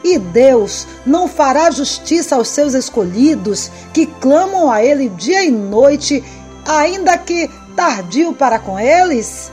[0.04, 6.22] E Deus não fará justiça aos seus escolhidos, que clamam a Ele dia e noite,
[6.64, 9.50] ainda que tardio para com eles?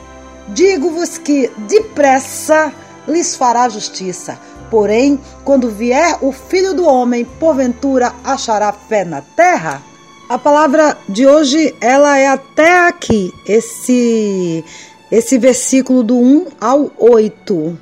[0.49, 2.73] Digo-vos que depressa
[3.07, 4.39] lhes fará justiça.
[4.69, 9.81] Porém, quando vier o Filho do Homem, porventura achará fé na terra?
[10.29, 14.63] A palavra de hoje, ela é até aqui, esse
[15.11, 17.77] esse versículo do 1 ao 8.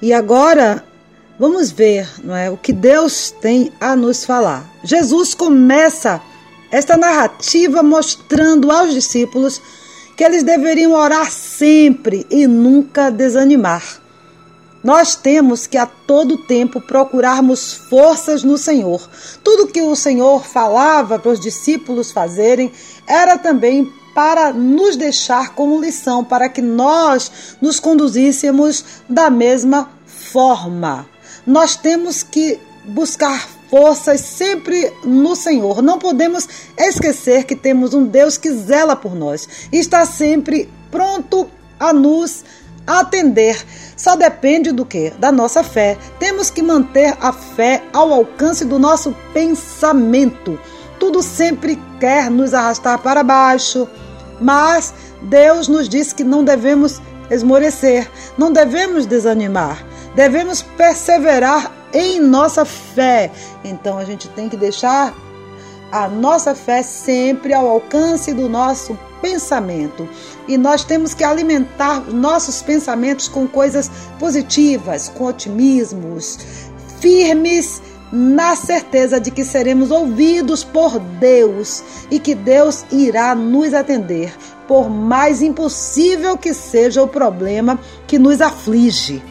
[0.00, 0.82] E agora
[1.38, 4.70] vamos ver, não é, o que Deus tem a nos falar.
[4.84, 6.20] Jesus começa
[6.70, 9.60] esta narrativa mostrando aos discípulos
[10.20, 13.82] que eles deveriam orar sempre e nunca desanimar.
[14.84, 19.00] Nós temos que a todo tempo procurarmos forças no Senhor.
[19.42, 22.70] Tudo que o Senhor falava para os discípulos fazerem
[23.06, 31.08] era também para nos deixar como lição, para que nós nos conduzíssemos da mesma forma.
[31.46, 35.80] Nós temos que buscar forças sempre no Senhor.
[35.80, 41.48] Não podemos esquecer que temos um Deus que zela por nós e está sempre pronto
[41.78, 42.44] a nos
[42.86, 43.64] atender.
[43.96, 45.10] Só depende do que?
[45.10, 45.96] Da nossa fé.
[46.18, 50.58] Temos que manter a fé ao alcance do nosso pensamento.
[50.98, 53.88] Tudo sempre quer nos arrastar para baixo,
[54.40, 54.92] mas
[55.22, 57.00] Deus nos diz que não devemos
[57.30, 59.82] esmorecer, não devemos desanimar,
[60.14, 63.30] devemos perseverar em nossa fé.
[63.64, 65.14] Então a gente tem que deixar
[65.90, 70.08] a nossa fé sempre ao alcance do nosso pensamento.
[70.48, 76.38] E nós temos que alimentar nossos pensamentos com coisas positivas, com otimismos,
[77.00, 77.82] firmes
[78.12, 84.34] na certeza de que seremos ouvidos por Deus e que Deus irá nos atender,
[84.66, 87.78] por mais impossível que seja o problema
[88.08, 89.22] que nos aflige.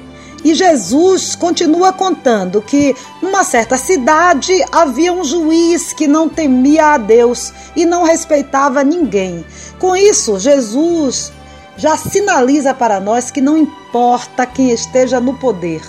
[0.43, 6.97] E Jesus continua contando que numa certa cidade havia um juiz que não temia a
[6.97, 9.45] Deus e não respeitava ninguém.
[9.77, 11.31] Com isso, Jesus
[11.77, 15.81] já sinaliza para nós que não importa quem esteja no poder.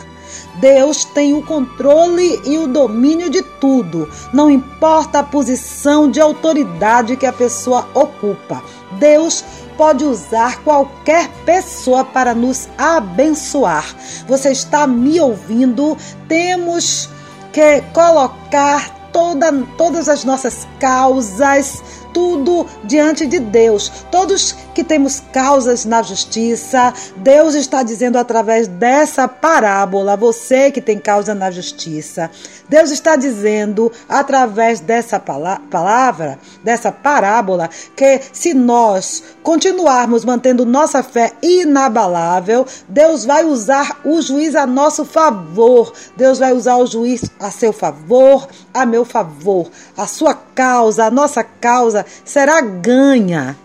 [0.60, 7.16] Deus tem o controle e o domínio de tudo, não importa a posição de autoridade
[7.16, 8.62] que a pessoa ocupa.
[8.92, 9.44] Deus
[9.80, 13.96] pode usar qualquer pessoa para nos abençoar.
[14.28, 15.96] Você está me ouvindo?
[16.28, 17.08] Temos
[17.50, 23.90] que colocar toda, todas as nossas causas tudo diante de Deus.
[24.10, 30.98] Todos que temos causas na justiça, Deus está dizendo através dessa parábola, você que tem
[30.98, 32.30] causa na justiça,
[32.66, 41.32] Deus está dizendo através dessa palavra, dessa parábola, que se nós continuarmos mantendo nossa fé
[41.42, 45.92] inabalável, Deus vai usar o juiz a nosso favor.
[46.16, 49.70] Deus vai usar o juiz a seu favor, a meu favor.
[49.94, 53.58] A sua causa, a nossa causa será ganha.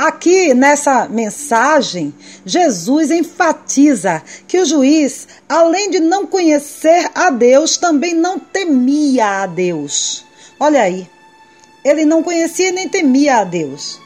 [0.00, 8.14] Aqui nessa mensagem, Jesus enfatiza que o juiz, além de não conhecer a Deus, também
[8.14, 10.24] não temia a Deus.
[10.58, 11.06] Olha aí,
[11.84, 14.00] ele não conhecia nem temia a Deus.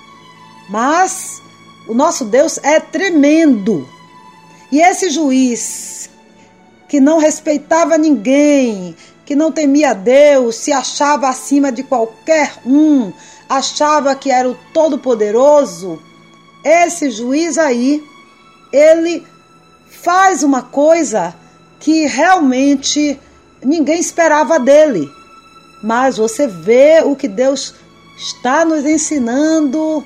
[0.69, 1.41] Mas
[1.87, 3.89] o nosso Deus é tremendo.
[4.73, 6.11] E esse juiz
[6.89, 13.13] que não respeitava ninguém, que não temia Deus, se achava acima de qualquer um,
[13.57, 16.01] achava que era o Todo-Poderoso,
[16.65, 18.03] esse juiz aí,
[18.73, 19.27] ele
[20.03, 21.35] faz uma coisa
[21.79, 23.21] que realmente
[23.63, 25.11] ninguém esperava dele.
[25.83, 27.75] Mas você vê o que Deus
[28.17, 30.05] está nos ensinando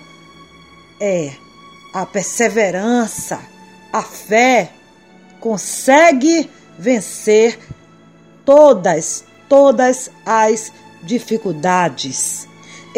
[1.01, 1.33] é
[1.95, 3.39] a perseverança,
[3.93, 4.73] a fé
[5.41, 7.59] consegue vencer
[8.45, 10.73] todas, todas as
[11.03, 12.48] dificuldades.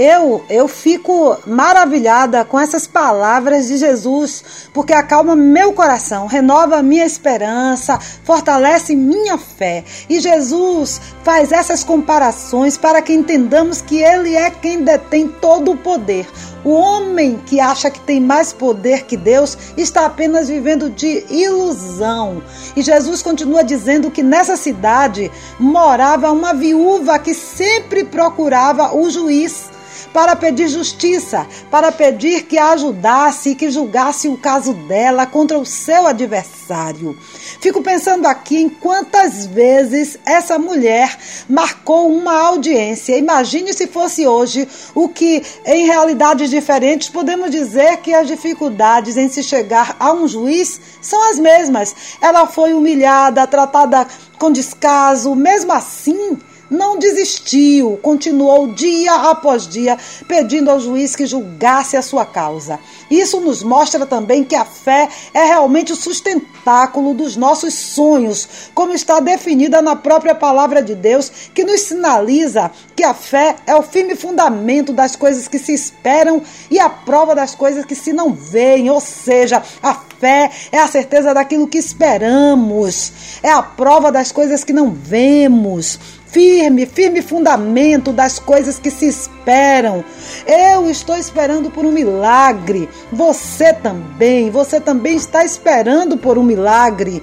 [0.02, 4.42] Eu, eu fico maravilhada com essas palavras de Jesus,
[4.72, 9.84] porque acalma meu coração, renova minha esperança, fortalece minha fé.
[10.08, 15.76] E Jesus faz essas comparações para que entendamos que Ele é quem detém todo o
[15.76, 16.26] poder.
[16.64, 22.42] O homem que acha que tem mais poder que Deus está apenas vivendo de ilusão.
[22.74, 29.68] E Jesus continua dizendo que nessa cidade morava uma viúva que sempre procurava o juiz
[30.12, 35.58] para pedir justiça, para pedir que a ajudasse e que julgasse o caso dela contra
[35.58, 37.16] o seu adversário.
[37.60, 41.16] Fico pensando aqui em quantas vezes essa mulher
[41.48, 43.16] marcou uma audiência.
[43.16, 49.28] Imagine se fosse hoje o que, em realidades diferentes, podemos dizer que as dificuldades em
[49.28, 51.94] se chegar a um juiz são as mesmas.
[52.20, 54.06] Ela foi humilhada, tratada
[54.38, 56.38] com descaso, mesmo assim
[56.70, 59.98] não desistiu, continuou dia após dia
[60.28, 62.78] pedindo ao juiz que julgasse a sua causa.
[63.10, 68.94] Isso nos mostra também que a fé é realmente o sustentáculo dos nossos sonhos, como
[68.94, 73.82] está definida na própria palavra de Deus, que nos sinaliza que a fé é o
[73.82, 78.32] firme fundamento das coisas que se esperam e a prova das coisas que se não
[78.32, 83.12] veem, ou seja, a fé é a certeza daquilo que esperamos,
[83.42, 85.98] é a prova das coisas que não vemos.
[86.30, 90.04] Firme, firme fundamento das coisas que se esperam.
[90.46, 92.88] Eu estou esperando por um milagre.
[93.12, 97.22] Você também, você também está esperando por um milagre.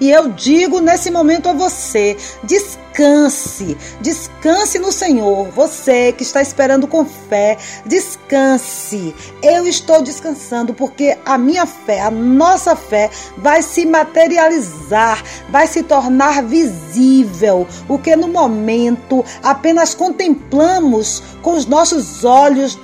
[0.00, 5.48] E eu digo nesse momento a você: descanse, descanse no Senhor.
[5.50, 9.14] Você que está esperando com fé, descanse.
[9.42, 15.82] Eu estou descansando porque a minha fé, a nossa fé, vai se materializar, vai se
[15.82, 17.66] tornar visível.
[17.88, 22.78] O que no momento apenas contemplamos com os nossos olhos,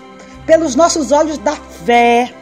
[0.47, 2.35] pelos nossos olhos da fé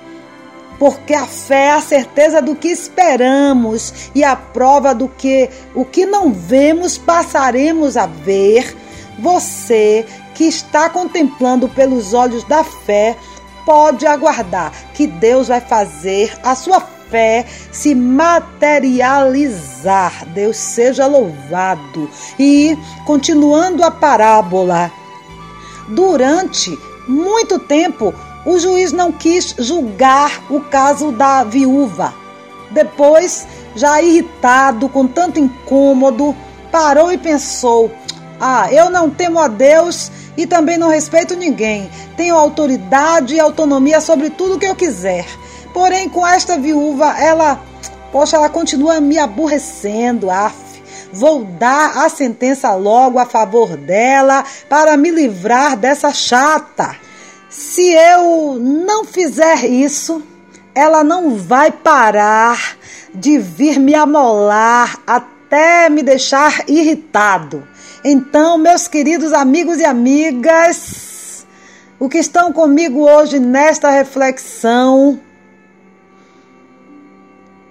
[0.79, 5.85] porque a fé é a certeza do que esperamos e a prova do que o
[5.85, 8.77] que não vemos passaremos a ver.
[9.19, 13.17] Você que está contemplando pelos olhos da fé,
[13.65, 20.27] pode aguardar que Deus vai fazer a sua fé se materializar.
[20.29, 22.09] Deus seja louvado.
[22.39, 24.91] E continuando a parábola,
[25.89, 26.75] durante
[27.07, 28.15] muito tempo
[28.45, 32.13] o juiz não quis julgar o caso da viúva.
[32.71, 36.35] Depois, já irritado com tanto incômodo,
[36.71, 37.91] parou e pensou:
[38.41, 41.91] Ah, eu não temo a Deus e também não respeito ninguém.
[42.17, 45.27] Tenho autoridade e autonomia sobre tudo que eu quiser.
[45.73, 47.61] Porém, com esta viúva, ela,
[48.11, 50.55] poxa, ela continua me aborrecendo, af.
[51.13, 56.97] Vou dar a sentença logo a favor dela para me livrar dessa chata.
[57.53, 60.23] Se eu não fizer isso,
[60.75, 62.79] ela não vai parar
[63.15, 67.69] de vir me amolar até me deixar irritado.
[68.03, 71.47] Então, meus queridos amigos e amigas,
[72.01, 75.21] o que estão comigo hoje nesta reflexão,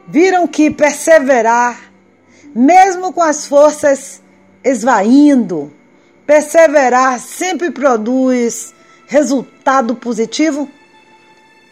[0.07, 1.91] viram que perseverar,
[2.53, 4.21] mesmo com as forças
[4.63, 5.73] esvaindo,
[6.27, 8.75] perseverar sempre produz
[9.12, 10.70] resultado positivo?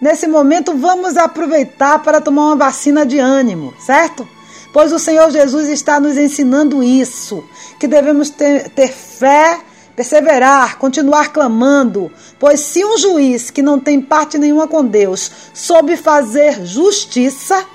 [0.02, 4.28] Nesse momento, vamos aproveitar para tomar uma vacina de ânimo, certo?
[4.74, 7.42] Pois o Senhor Jesus está nos ensinando isso,
[7.80, 9.58] que devemos ter, ter fé,
[9.96, 15.96] perseverar, continuar clamando, pois se um juiz que não tem parte nenhuma com Deus soube
[15.96, 17.66] fazer justiça,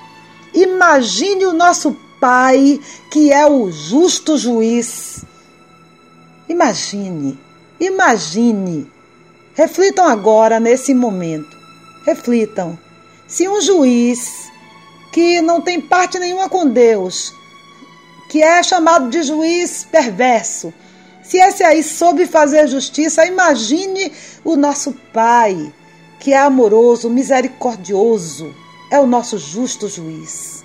[0.53, 5.25] imagine o nosso Pai, que é o justo juiz.
[6.49, 7.39] Imagine,
[7.79, 8.94] imagine
[9.55, 11.57] Reflitam agora nesse momento.
[12.05, 12.79] Reflitam.
[13.27, 14.51] Se um juiz
[15.13, 17.33] que não tem parte nenhuma com Deus,
[18.29, 20.75] que é chamado de juiz perverso,
[21.23, 24.13] se esse aí soube fazer justiça, imagine
[24.45, 25.73] o nosso Pai,
[26.19, 28.53] que é amoroso, misericordioso,
[28.91, 30.65] é o nosso justo juiz.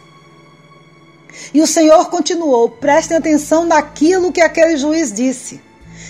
[1.53, 5.61] E o Senhor continuou: prestem atenção naquilo que aquele juiz disse.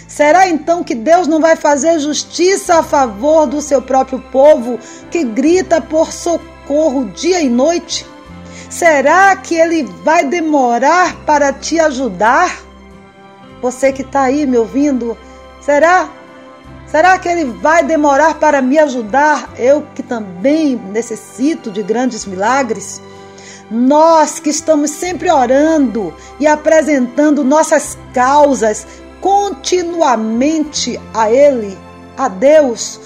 [0.09, 4.79] Será então que Deus não vai fazer justiça a favor do seu próprio povo
[5.11, 8.07] que grita por socorro dia e noite?
[8.71, 12.59] Será que ele vai demorar para te ajudar?
[13.61, 15.15] Você que está aí me ouvindo,
[15.61, 16.09] será?
[16.87, 19.53] Será que ele vai demorar para me ajudar?
[19.59, 22.99] Eu que também necessito de grandes milagres.
[23.69, 28.87] Nós que estamos sempre orando e apresentando nossas causas
[29.21, 31.77] continuamente a Ele,
[32.17, 32.99] a Deus,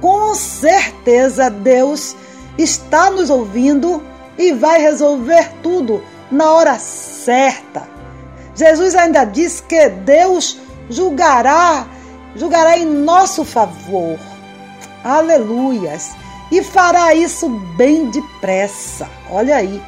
[0.00, 2.16] com certeza Deus
[2.58, 4.02] está nos ouvindo
[4.38, 7.88] e vai resolver tudo na hora certa.
[8.54, 10.58] Jesus ainda diz que Deus
[10.88, 11.86] julgará,
[12.36, 14.18] julgará em nosso favor.
[15.02, 16.14] Aleluias!
[16.52, 19.08] E fará isso bem depressa.
[19.30, 19.82] Olha aí,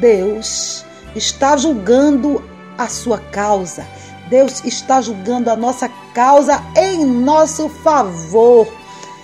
[0.00, 2.42] Deus está julgando
[2.76, 3.86] a sua causa.
[4.32, 8.66] Deus está julgando a nossa causa em nosso favor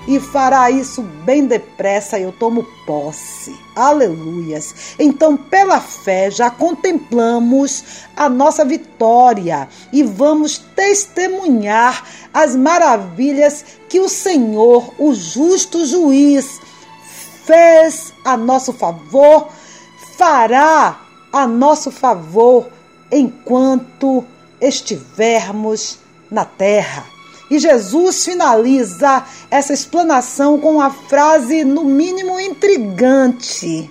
[0.07, 2.21] e fará isso bem depressa.
[2.21, 3.59] Eu tomo posse.
[3.75, 4.95] Aleluias.
[4.99, 12.05] Então, pela fé, já contemplamos a nossa vitória e vamos testemunhar
[12.35, 16.61] as maravilhas que o Senhor, o justo juiz,
[17.47, 19.49] fez a nosso favor,
[20.19, 21.01] fará
[21.33, 22.69] a nosso favor
[23.11, 24.23] enquanto
[24.61, 25.99] estivermos
[26.31, 27.05] na terra.
[27.51, 33.91] E Jesus finaliza essa explanação com uma frase, no mínimo, intrigante.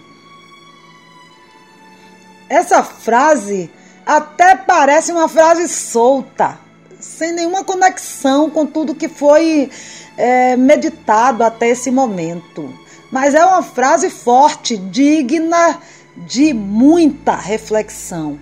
[2.50, 3.70] Essa frase
[4.06, 6.60] até parece uma frase solta,
[7.00, 9.70] sem nenhuma conexão com tudo que foi
[10.16, 12.74] é, meditado até esse momento.
[13.12, 15.80] Mas é uma frase forte, digna
[16.16, 18.40] de muita reflexão.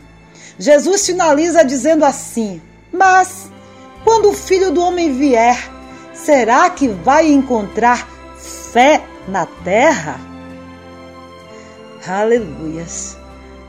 [0.57, 3.49] Jesus finaliza dizendo assim: Mas
[4.03, 5.57] quando o filho do homem vier,
[6.13, 8.07] será que vai encontrar
[8.71, 10.19] fé na terra?
[12.07, 13.17] Aleluias.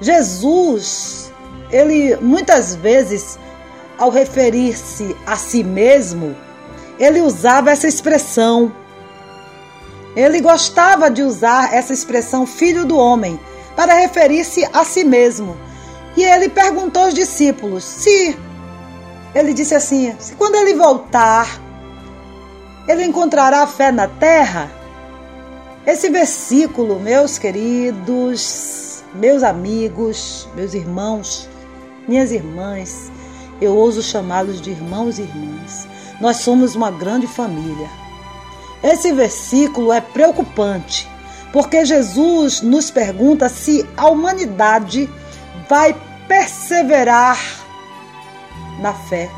[0.01, 1.33] Jesus,
[1.71, 3.39] ele muitas vezes,
[3.99, 6.37] ao referir-se a si mesmo,
[6.99, 8.73] ele usava essa expressão.
[10.15, 13.39] Ele gostava de usar essa expressão filho do homem
[13.75, 15.57] para referir-se a si mesmo.
[16.17, 18.37] E ele perguntou aos discípulos se
[19.35, 21.61] ele disse assim: se quando ele voltar,
[22.89, 24.71] ele encontrará fé na terra?
[25.87, 31.49] Esse versículo, meus queridos, meus amigos, meus irmãos,
[32.09, 33.11] minhas irmãs,
[33.61, 35.87] eu ouso chamá-los de irmãos e irmãs.
[36.21, 37.89] Nós somos uma grande família.
[38.83, 41.09] Esse versículo é preocupante,
[41.53, 45.09] porque Jesus nos pergunta se a humanidade
[45.69, 45.95] vai
[46.29, 47.39] perseverar
[48.81, 49.31] na fé.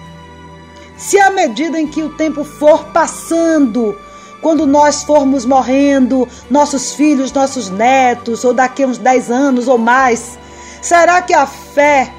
[0.97, 3.97] Se à medida em que o tempo for passando,
[4.43, 9.79] quando nós formos morrendo, nossos filhos, nossos netos, ou daqui a uns 10 anos ou
[9.79, 10.39] mais,
[10.83, 12.13] será que a fé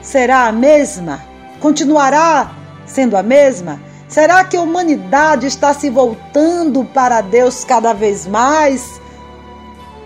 [0.00, 1.22] será a mesma?
[1.60, 2.50] Continuará
[2.86, 3.80] sendo a mesma?
[4.08, 9.00] Será que a humanidade está se voltando para Deus cada vez mais?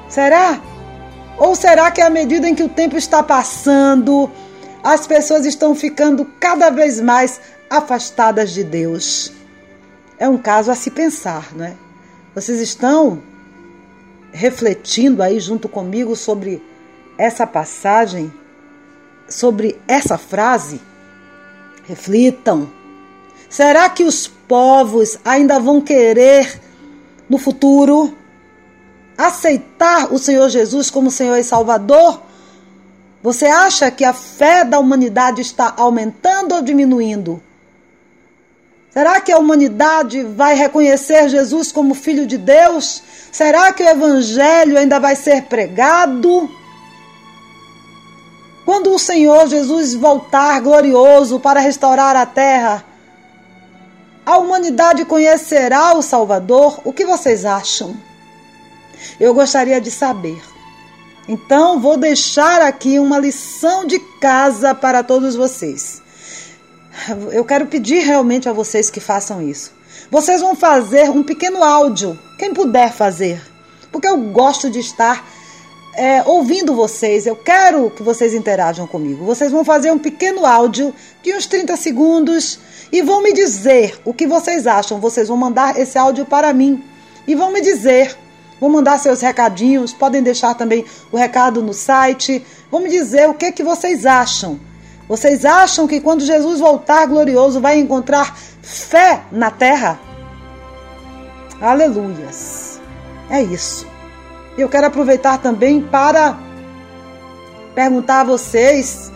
[0.09, 0.61] Será?
[1.39, 4.30] Ou será que à medida em que o tempo está passando,
[4.82, 9.32] as pessoas estão ficando cada vez mais afastadas de Deus?
[10.18, 11.74] É um caso a se pensar, não é?
[12.34, 13.22] Vocês estão
[14.32, 16.62] refletindo aí junto comigo sobre
[17.18, 18.32] essa passagem,
[19.28, 20.80] sobre essa frase?
[21.87, 22.70] Reflitam.
[23.49, 26.61] Será que os povos ainda vão querer
[27.28, 28.16] no futuro
[29.17, 32.23] aceitar o Senhor Jesus como Senhor e Salvador?
[33.23, 37.43] Você acha que a fé da humanidade está aumentando ou diminuindo?
[38.91, 43.03] Será que a humanidade vai reconhecer Jesus como Filho de Deus?
[43.31, 46.49] Será que o Evangelho ainda vai ser pregado?
[48.64, 52.85] Quando o Senhor Jesus voltar glorioso para restaurar a terra,
[54.25, 56.81] a humanidade conhecerá o Salvador?
[56.85, 57.95] O que vocês acham?
[59.18, 60.40] Eu gostaria de saber.
[61.28, 66.03] Então, vou deixar aqui uma lição de casa para todos vocês.
[67.32, 69.72] Eu quero pedir realmente a vocês que façam isso.
[70.11, 73.42] Vocês vão fazer um pequeno áudio, quem puder fazer,
[73.90, 75.24] porque eu gosto de estar
[75.97, 77.26] é, ouvindo vocês.
[77.26, 79.24] Eu quero que vocês interajam comigo.
[79.24, 82.61] Vocês vão fazer um pequeno áudio de uns 30 segundos
[82.92, 85.01] e vão me dizer o que vocês acham.
[85.01, 86.84] Vocês vão mandar esse áudio para mim
[87.26, 88.16] e vão me dizer
[88.61, 92.44] Vão mandar seus recadinhos, podem deixar também o recado no site.
[92.72, 94.61] Me dizer o que, que vocês acham.
[95.09, 99.98] Vocês acham que quando Jesus voltar glorioso vai encontrar fé na terra?
[101.61, 102.80] Aleluias.
[103.30, 103.86] É isso.
[104.59, 106.38] Eu quero aproveitar também para
[107.74, 109.12] perguntar a vocês,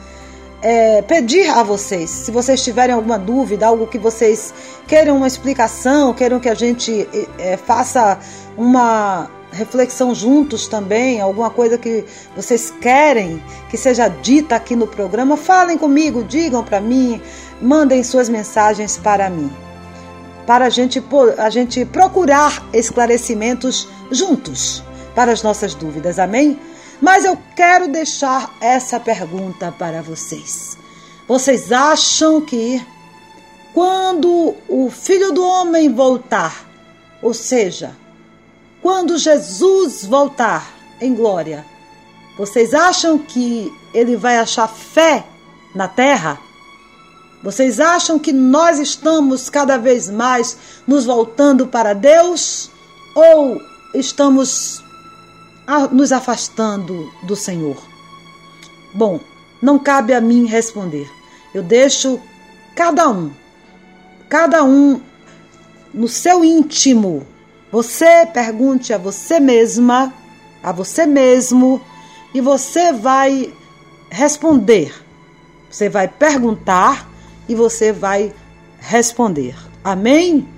[0.63, 4.53] é, pedir a vocês, se vocês tiverem alguma dúvida, algo que vocês
[4.87, 7.09] queiram uma explicação, queiram que a gente
[7.39, 8.19] é, faça
[8.57, 12.05] uma reflexão juntos também, alguma coisa que
[12.37, 17.21] vocês querem que seja dita aqui no programa, falem comigo, digam para mim,
[17.61, 19.51] mandem suas mensagens para mim.
[20.47, 21.03] Para a gente,
[21.39, 24.83] a gente procurar esclarecimentos juntos
[25.15, 26.59] para as nossas dúvidas, amém?
[27.01, 30.77] Mas eu quero deixar essa pergunta para vocês.
[31.27, 32.85] Vocês acham que
[33.73, 36.67] quando o filho do homem voltar,
[37.23, 37.97] ou seja,
[38.83, 41.65] quando Jesus voltar em glória,
[42.37, 45.25] vocês acham que ele vai achar fé
[45.75, 46.39] na terra?
[47.43, 52.71] Vocês acham que nós estamos cada vez mais nos voltando para Deus
[53.15, 53.61] ou
[53.95, 54.83] estamos
[55.93, 57.77] nos afastando do Senhor?
[58.95, 59.21] Bom,
[59.63, 61.09] não cabe a mim responder.
[61.55, 62.21] Eu deixo
[62.75, 63.31] cada um,
[64.29, 65.01] cada um
[65.93, 67.27] no seu íntimo
[67.71, 70.13] você pergunte a você mesma,
[70.61, 71.81] a você mesmo,
[72.35, 73.53] e você vai
[74.11, 74.93] responder.
[75.71, 77.09] Você vai perguntar
[77.49, 78.33] e você vai
[78.81, 79.55] responder.
[79.85, 80.49] Amém?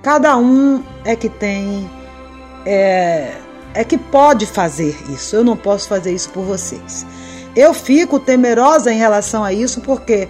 [0.00, 1.90] Cada um é que tem,
[2.64, 3.36] é,
[3.74, 5.36] é que pode fazer isso.
[5.36, 7.06] Eu não posso fazer isso por vocês.
[7.54, 10.28] Eu fico temerosa em relação a isso porque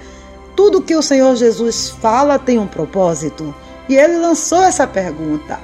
[0.56, 3.54] tudo que o Senhor Jesus fala tem um propósito.
[3.88, 5.58] E ele lançou essa pergunta.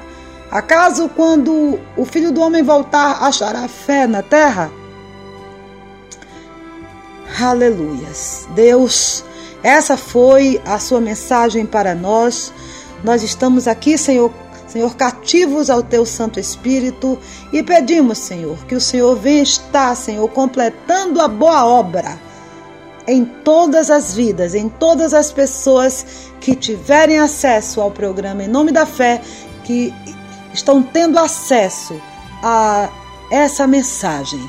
[0.51, 4.70] Acaso quando o filho do homem voltar, achará fé na terra?
[7.41, 8.49] Aleluias.
[8.55, 9.24] Deus,
[9.62, 12.53] Essa foi a sua mensagem para nós.
[13.03, 14.33] Nós estamos aqui, Senhor,
[14.69, 17.19] Senhor, cativos ao teu Santo Espírito
[17.53, 22.21] e pedimos, Senhor, que o Senhor venha estar, Senhor, completando a boa obra
[23.07, 26.05] em todas as vidas, em todas as pessoas
[26.39, 29.23] que tiverem acesso ao programa em nome da fé,
[29.64, 29.95] que
[30.53, 31.99] estão tendo acesso
[32.43, 32.91] a
[33.31, 34.41] essa mensagem.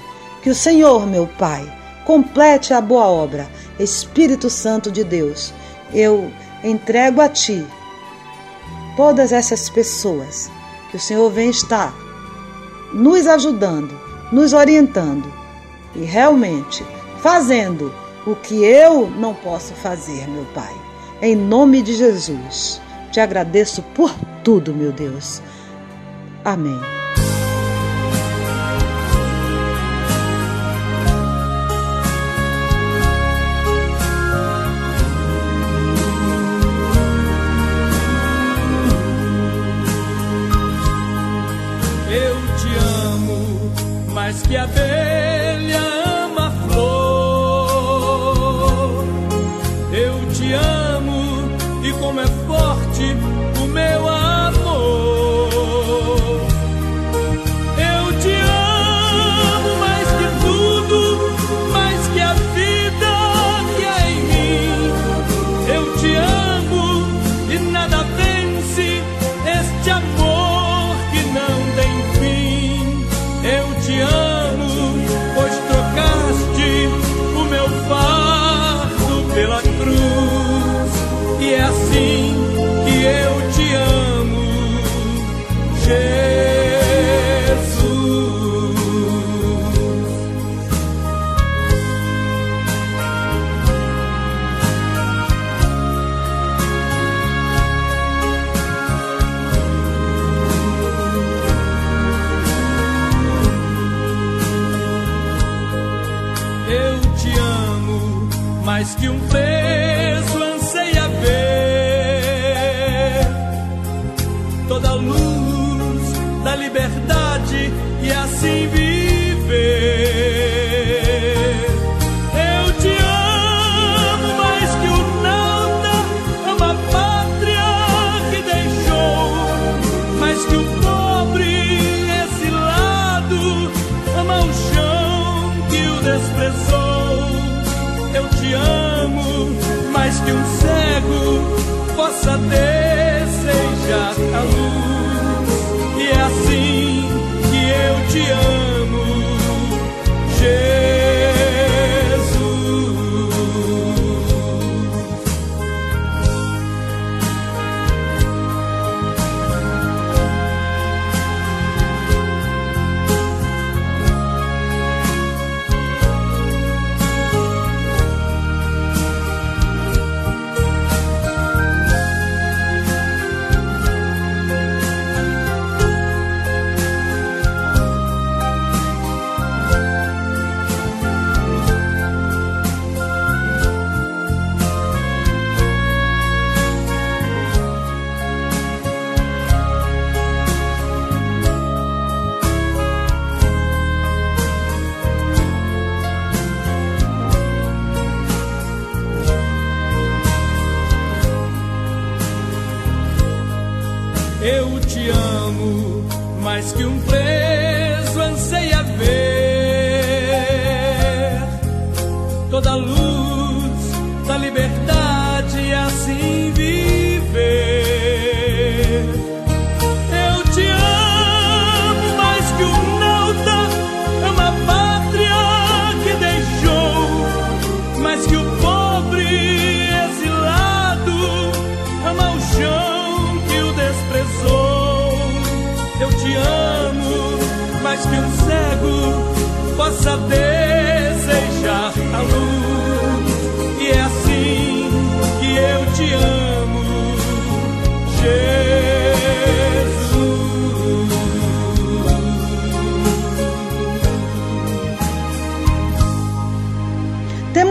[0.41, 1.65] Que o Senhor, meu Pai,
[2.05, 3.49] complete a boa obra.
[3.80, 5.53] Espírito Santo de Deus,
[5.93, 6.30] eu
[6.61, 7.65] entrego a Ti
[8.99, 10.51] todas essas pessoas.
[10.91, 11.95] Que o Senhor venha estar
[12.93, 13.97] nos ajudando,
[14.29, 15.31] nos orientando
[15.95, 16.85] e realmente
[17.21, 17.93] fazendo
[18.27, 20.75] o que eu não posso fazer, meu Pai.
[21.21, 25.41] Em nome de Jesus, te agradeço por tudo, meu Deus.
[26.43, 26.79] Amém.
[43.20, 43.72] Amo
[44.13, 44.67] mais que a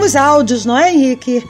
[0.09, 1.47] Temos áudios, não é, Henrique?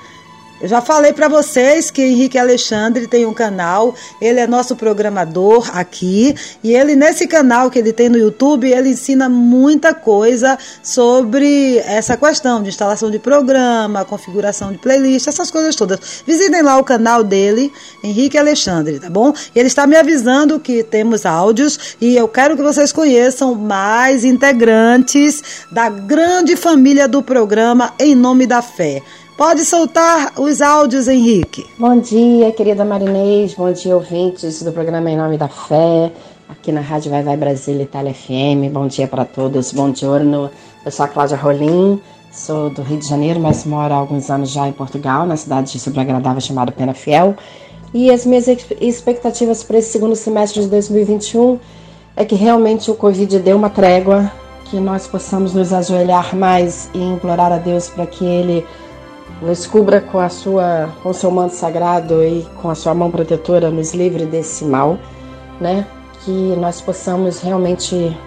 [0.61, 5.71] Eu já falei para vocês que Henrique Alexandre tem um canal, ele é nosso programador
[5.73, 11.77] aqui e ele nesse canal que ele tem no YouTube, ele ensina muita coisa sobre
[11.85, 16.23] essa questão de instalação de programa, configuração de playlist, essas coisas todas.
[16.27, 17.71] Visitem lá o canal dele,
[18.03, 19.33] Henrique Alexandre, tá bom?
[19.55, 25.41] Ele está me avisando que temos áudios e eu quero que vocês conheçam mais integrantes
[25.71, 29.01] da grande família do programa Em Nome da Fé.
[29.39, 31.65] Pode soltar os áudios, Henrique.
[31.77, 33.53] Bom dia, querida Marinês.
[33.53, 36.11] Bom dia, ouvintes do programa Em Nome da Fé,
[36.49, 38.69] aqui na Rádio Vai Vai Brasília Itália FM.
[38.69, 39.71] Bom dia para todos.
[39.71, 40.51] Bom giorno.
[40.85, 44.49] Eu sou a Cláudia Rolim, sou do Rio de Janeiro, mas moro há alguns anos
[44.49, 47.33] já em Portugal, na cidade de super agradável chamada Pena Fiel.
[47.93, 48.45] E as minhas
[48.81, 51.57] expectativas para esse segundo semestre de 2021
[52.17, 54.29] é que realmente o Covid dê uma trégua,
[54.65, 58.65] que nós possamos nos ajoelhar mais e implorar a Deus para que Ele
[59.41, 63.69] nos cubra com a sua, com seu manto sagrado e com a sua mão protetora,
[63.69, 64.97] nos livre desse mal,
[65.59, 65.85] né?
[66.23, 68.17] Que nós possamos realmente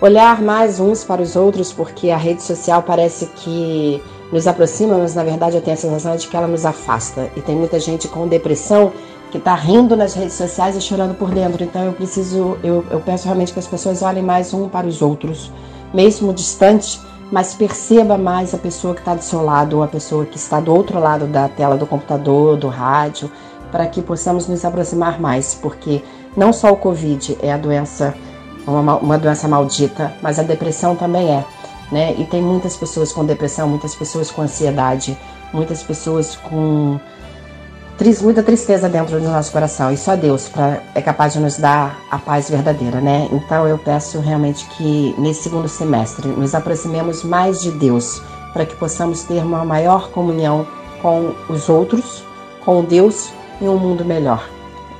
[0.00, 4.02] olhar mais uns para os outros, porque a rede social parece que
[4.32, 7.30] nos aproxima, mas na verdade eu tenho a sensação de que ela nos afasta.
[7.36, 8.92] E tem muita gente com depressão
[9.30, 11.62] que está rindo nas redes sociais e chorando por dentro.
[11.62, 15.00] Então eu preciso, eu, eu peço realmente que as pessoas olhem mais um para os
[15.00, 15.50] outros,
[15.92, 20.24] mesmo distante mas perceba mais a pessoa que está do seu lado ou a pessoa
[20.24, 23.30] que está do outro lado da tela do computador, do rádio,
[23.70, 26.02] para que possamos nos aproximar mais, porque
[26.36, 28.14] não só o Covid é a doença,
[28.66, 31.44] uma, uma doença maldita, mas a depressão também é,
[31.92, 32.14] né?
[32.18, 35.18] E tem muitas pessoas com depressão, muitas pessoas com ansiedade,
[35.52, 36.98] muitas pessoas com
[38.22, 41.98] muita tristeza dentro do nosso coração e só Deus pra, é capaz de nos dar
[42.10, 43.28] a paz verdadeira, né?
[43.32, 48.22] Então eu peço realmente que nesse segundo semestre nos aproximemos mais de Deus
[48.52, 50.66] para que possamos ter uma maior comunhão
[51.02, 52.22] com os outros,
[52.64, 53.30] com Deus
[53.60, 54.48] e um mundo melhor.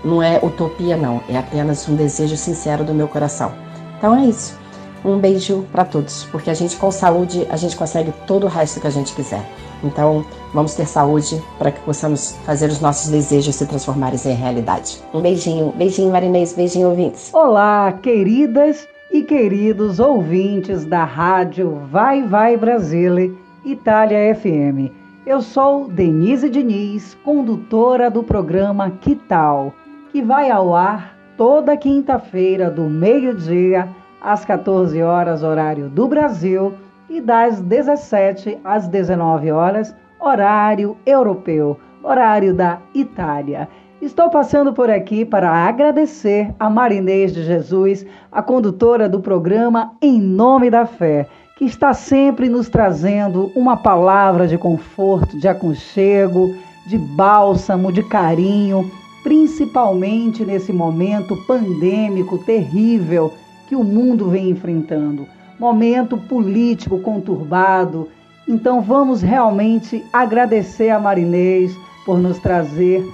[0.05, 3.53] Não é utopia, não, é apenas um desejo sincero do meu coração.
[3.97, 4.57] Então é isso.
[5.05, 8.81] Um beijo para todos, porque a gente com saúde a gente consegue todo o resto
[8.81, 9.49] que a gente quiser.
[9.82, 15.02] Então, vamos ter saúde para que possamos fazer os nossos desejos se transformarem em realidade.
[15.14, 17.32] Um beijinho, beijinho Marinês, beijinho ouvintes.
[17.32, 23.32] Olá, queridas e queridos ouvintes da rádio Vai Vai Brasília,
[23.64, 24.92] Itália FM.
[25.26, 29.74] Eu sou Denise Diniz, condutora do programa Que Tal,
[30.10, 33.88] que vai ao ar toda quinta-feira do meio-dia
[34.20, 36.74] às 14 horas horário do Brasil
[37.09, 43.68] e das 17 às 19 horas, horário europeu, horário da Itália.
[44.01, 50.20] Estou passando por aqui para agradecer a Marinês de Jesus, a condutora do programa Em
[50.20, 51.26] Nome da Fé,
[51.56, 56.55] que está sempre nos trazendo uma palavra de conforto, de aconchego,
[56.86, 58.89] de bálsamo, de carinho,
[59.24, 63.32] principalmente nesse momento pandêmico terrível
[63.68, 65.26] que o mundo vem enfrentando
[65.59, 68.09] momento político conturbado.
[68.47, 71.76] Então vamos realmente agradecer a Marinês
[72.06, 73.05] por nos trazer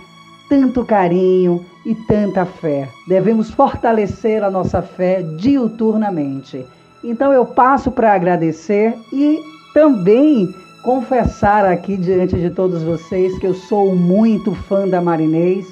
[0.49, 2.89] tanto carinho e tanta fé.
[3.09, 6.65] Devemos fortalecer a nossa fé diuturnamente.
[7.03, 9.41] Então eu passo para agradecer e
[9.73, 10.49] também
[10.83, 15.67] confessar aqui diante de todos vocês que eu sou muito fã da Marinês,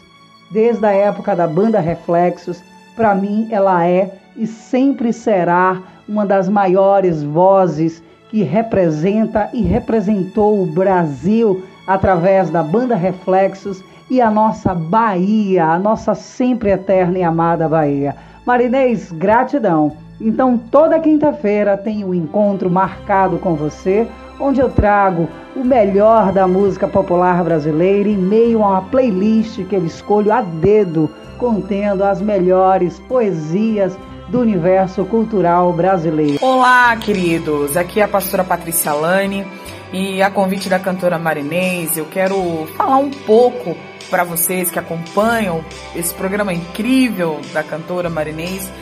[0.51, 2.63] desde a época da banda Reflexos.
[2.97, 5.83] Para mim, ela é e sempre será
[6.13, 14.21] uma das maiores vozes que representa e representou o Brasil através da banda Reflexos e
[14.21, 18.15] a nossa Bahia, a nossa sempre eterna e amada Bahia.
[18.45, 19.97] Marinês, gratidão.
[20.21, 24.07] Então, toda quinta-feira tem um encontro marcado com você,
[24.39, 25.27] onde eu trago
[25.57, 30.43] o melhor da música popular brasileira em meio a uma playlist que eu escolho a
[30.43, 31.09] dedo,
[31.39, 33.97] contendo as melhores poesias
[34.33, 36.39] do universo cultural brasileiro.
[36.41, 37.77] Olá, queridos.
[37.77, 39.47] Aqui é a pastora Patrícia Lane
[39.93, 43.77] e a convite da cantora Marinês, eu quero falar um pouco
[44.09, 45.63] para vocês que acompanham
[45.95, 48.73] esse programa incrível da cantora Marinês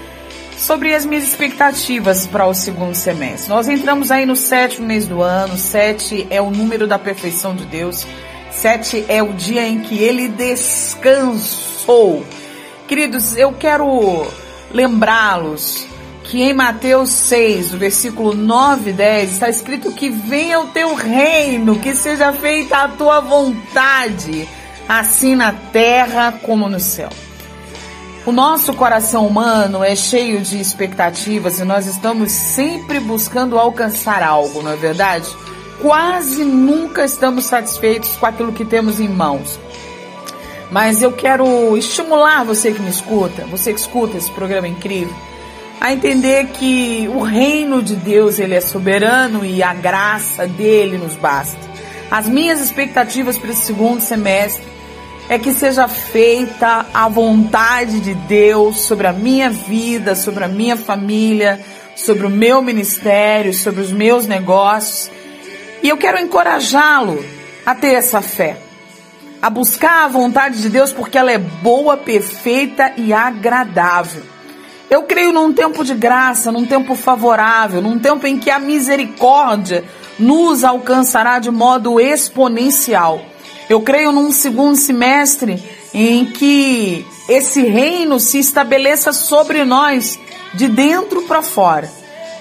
[0.56, 3.51] sobre as minhas expectativas para o segundo semestre.
[3.51, 7.64] Nós entramos aí no sétimo mês do ano, sete é o número da perfeição de
[7.64, 8.06] Deus,
[8.52, 12.24] sete é o dia em que ele descansou.
[12.86, 14.28] Queridos, eu quero
[14.72, 15.86] lembrá-los
[16.24, 21.78] que em Mateus 6, versículo 9 e 10, está escrito que venha o teu reino,
[21.78, 24.48] que seja feita a tua vontade,
[24.88, 27.09] assim na terra como no céu.
[28.24, 34.62] O nosso coração humano é cheio de expectativas e nós estamos sempre buscando alcançar algo,
[34.62, 35.26] não é verdade?
[35.80, 39.59] quase nunca estamos satisfeitos com aquilo que temos em mãos.
[40.70, 45.14] Mas eu quero estimular você que me escuta, você que escuta esse programa incrível,
[45.80, 51.16] a entender que o reino de Deus ele é soberano e a graça dele nos
[51.16, 51.59] basta.
[52.10, 54.64] As minhas expectativas para esse segundo semestre
[55.28, 60.76] é que seja feita a vontade de Deus sobre a minha vida, sobre a minha
[60.76, 61.60] família,
[61.94, 65.10] sobre o meu ministério, sobre os meus negócios.
[65.82, 67.24] E eu quero encorajá-lo
[67.64, 68.56] a ter essa fé,
[69.42, 74.22] a buscar a vontade de Deus porque ela é boa, perfeita e agradável.
[74.90, 79.84] Eu creio num tempo de graça, num tempo favorável, num tempo em que a misericórdia
[80.18, 83.22] nos alcançará de modo exponencial.
[83.68, 85.62] Eu creio num segundo semestre
[85.94, 90.18] em que esse reino se estabeleça sobre nós
[90.54, 91.90] de dentro para fora,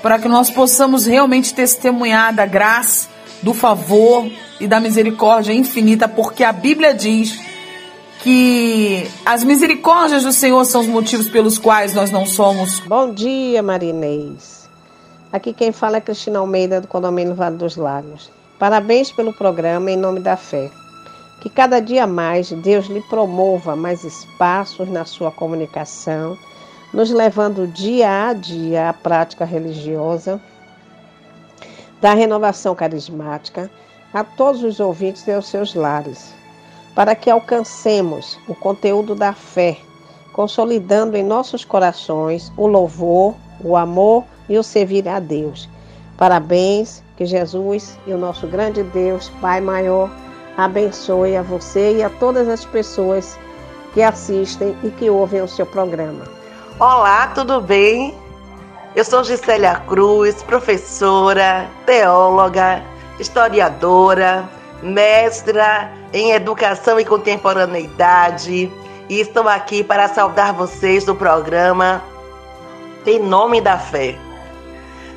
[0.01, 3.07] para que nós possamos realmente testemunhar da graça,
[3.41, 4.29] do favor
[4.59, 7.39] e da misericórdia infinita, porque a Bíblia diz
[8.21, 12.79] que as misericórdias do Senhor são os motivos pelos quais nós não somos.
[12.81, 14.69] Bom dia, Marinês.
[15.31, 18.29] Aqui quem fala é Cristina Almeida, do Condomínio Vale dos Lagos.
[18.57, 20.69] Parabéns pelo programa Em Nome da Fé.
[21.39, 26.37] Que cada dia mais Deus lhe promova mais espaços na sua comunicação,
[26.93, 30.41] nos levando dia a dia à prática religiosa,
[32.01, 33.69] da renovação carismática
[34.13, 36.39] a todos os ouvintes e aos seus lares
[36.99, 39.77] para que alcancemos o conteúdo da fé,
[40.33, 45.69] consolidando em nossos corações o louvor, o amor e o servir a Deus.
[46.17, 50.11] Parabéns, que Jesus e o nosso grande Deus, Pai maior,
[50.57, 53.39] abençoe a você e a todas as pessoas
[53.93, 56.25] que assistem e que ouvem o seu programa.
[56.79, 58.28] Olá, tudo bem?
[58.95, 62.81] Eu sou Gisélia Cruz, professora, teóloga,
[63.19, 64.49] historiadora,
[64.81, 68.71] mestra em Educação e Contemporaneidade
[69.07, 72.01] e estou aqui para saudar vocês do programa
[73.05, 74.17] Em Nome da Fé.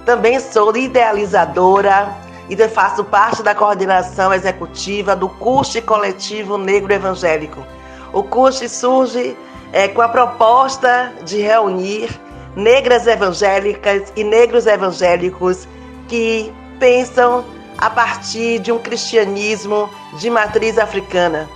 [0.05, 2.15] Também sou idealizadora
[2.51, 7.67] e faço parte da coordenação executiva do Curso Coletivo Negro Evangélico.
[8.13, 9.35] O curso surge
[9.73, 12.11] é, com a proposta de reunir
[12.55, 15.67] negras evangélicas e negros evangélicos
[16.09, 17.45] que pensam
[17.79, 19.89] a partir de um cristianismo
[20.19, 21.49] de matriz africana.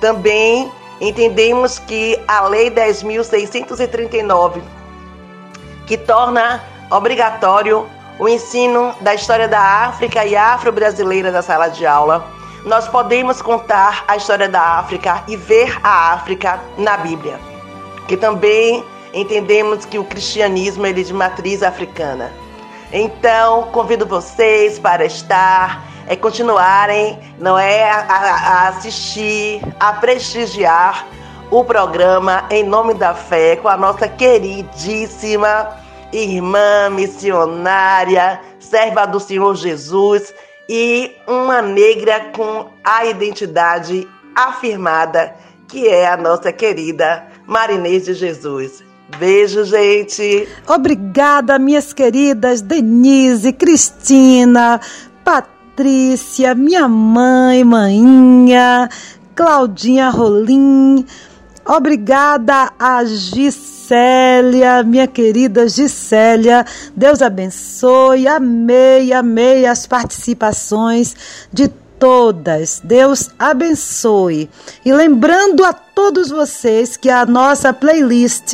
[0.00, 4.60] Também entendemos que a Lei 10.639,
[5.86, 7.86] que torna obrigatório
[8.18, 12.26] o ensino da história da África e afro-brasileira na sala de aula,
[12.64, 17.38] nós podemos contar a história da África e ver a África na Bíblia.
[18.08, 18.84] Que também
[19.16, 22.30] entendemos que o cristianismo é de matriz africana.
[22.92, 31.06] Então, convido vocês para estar, é continuarem, não é a, a assistir, a prestigiar
[31.50, 35.76] o programa Em Nome da Fé com a nossa queridíssima
[36.12, 40.34] irmã missionária, serva do Senhor Jesus
[40.68, 45.34] e uma negra com a identidade afirmada,
[45.68, 48.84] que é a nossa querida Marinês de Jesus.
[49.18, 50.48] Beijo, gente.
[50.66, 54.80] Obrigada, minhas queridas Denise, Cristina,
[55.24, 58.88] Patrícia, minha mãe, maninha,
[59.34, 61.04] Claudinha Rolim.
[61.64, 66.64] Obrigada a Gisélia, minha querida Gisélia.
[66.94, 68.26] Deus abençoe.
[68.26, 71.14] Amei, amei as participações
[71.52, 72.80] de todas.
[72.82, 74.48] Deus abençoe.
[74.84, 78.52] E lembrando a todos vocês que a nossa playlist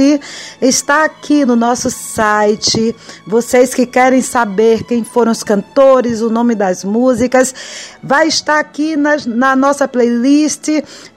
[0.61, 2.95] está aqui no nosso site.
[3.27, 7.55] Vocês que querem saber quem foram os cantores, o nome das músicas,
[8.03, 10.69] vai estar aqui na, na nossa playlist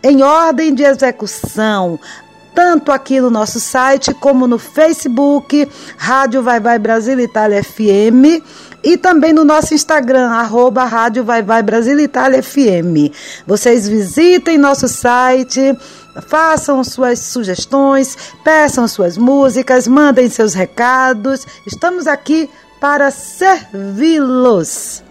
[0.03, 1.99] em ordem de execução
[2.55, 8.41] tanto aqui no nosso site como no Facebook, Rádio Vai Vai Brasil Itália FM
[8.85, 13.11] e também no nosso Instagram, arroba Rádio Vai Vai Brasil Itália FM.
[13.47, 15.75] Vocês visitem nosso site,
[16.27, 21.47] façam suas sugestões, peçam suas músicas, mandem seus recados.
[21.65, 22.47] Estamos aqui
[22.79, 25.03] para servi-los.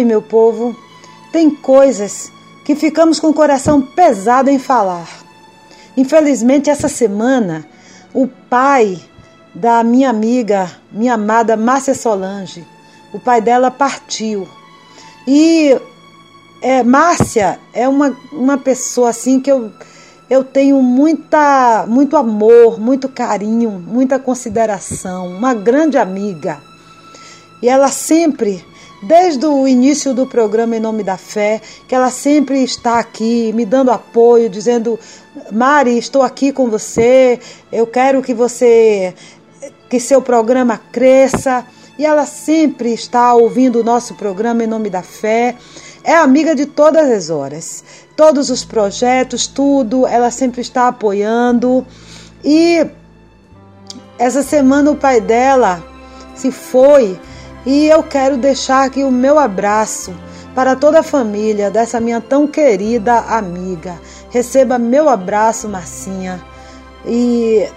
[0.00, 0.74] Sabe, meu povo,
[1.30, 2.32] tem coisas
[2.64, 5.06] que ficamos com o coração pesado em falar.
[5.94, 7.66] Infelizmente, essa semana,
[8.14, 8.98] o pai
[9.54, 12.66] da minha amiga, minha amada Márcia Solange,
[13.12, 14.48] o pai dela partiu.
[15.26, 15.78] E
[16.62, 19.70] é, Márcia é uma, uma pessoa assim que eu,
[20.30, 26.58] eu tenho muita, muito amor, muito carinho, muita consideração, uma grande amiga.
[27.62, 28.64] E ela sempre,
[29.02, 33.64] desde o início do programa Em Nome da Fé, que ela sempre está aqui me
[33.64, 34.98] dando apoio, dizendo:
[35.50, 37.38] Mari, estou aqui com você,
[37.72, 39.14] eu quero que você,
[39.88, 41.64] que seu programa cresça.
[41.98, 45.54] E ela sempre está ouvindo o nosso programa Em Nome da Fé.
[46.02, 47.84] É amiga de todas as horas,
[48.16, 51.86] todos os projetos, tudo, ela sempre está apoiando.
[52.42, 52.86] E
[54.18, 55.84] essa semana o pai dela
[56.34, 57.20] se foi
[57.64, 60.14] e eu quero deixar aqui o meu abraço
[60.54, 63.98] para toda a família dessa minha tão querida amiga.
[64.30, 66.40] Receba meu abraço, Marcinha,
[67.04, 67.68] e,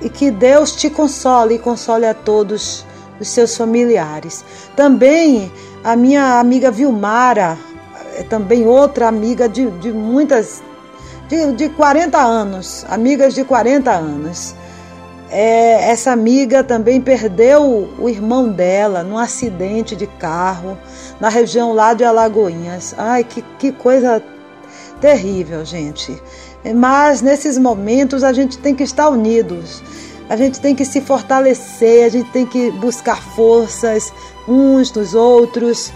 [0.00, 2.84] e que Deus te console e console a todos
[3.20, 4.44] os seus familiares.
[4.76, 5.50] Também
[5.82, 7.56] a minha amiga Vilmara,
[8.16, 10.62] é também outra amiga de, de muitas,
[11.28, 14.54] de, de 40 anos, amigas de 40 anos.
[15.30, 20.78] É, essa amiga também perdeu o irmão dela num acidente de carro
[21.20, 22.94] na região lá de Alagoinhas.
[22.96, 24.22] Ai, que, que coisa
[25.00, 26.20] terrível, gente.
[26.74, 29.82] Mas nesses momentos a gente tem que estar unidos,
[30.28, 34.12] a gente tem que se fortalecer, a gente tem que buscar forças
[34.46, 35.92] uns nos outros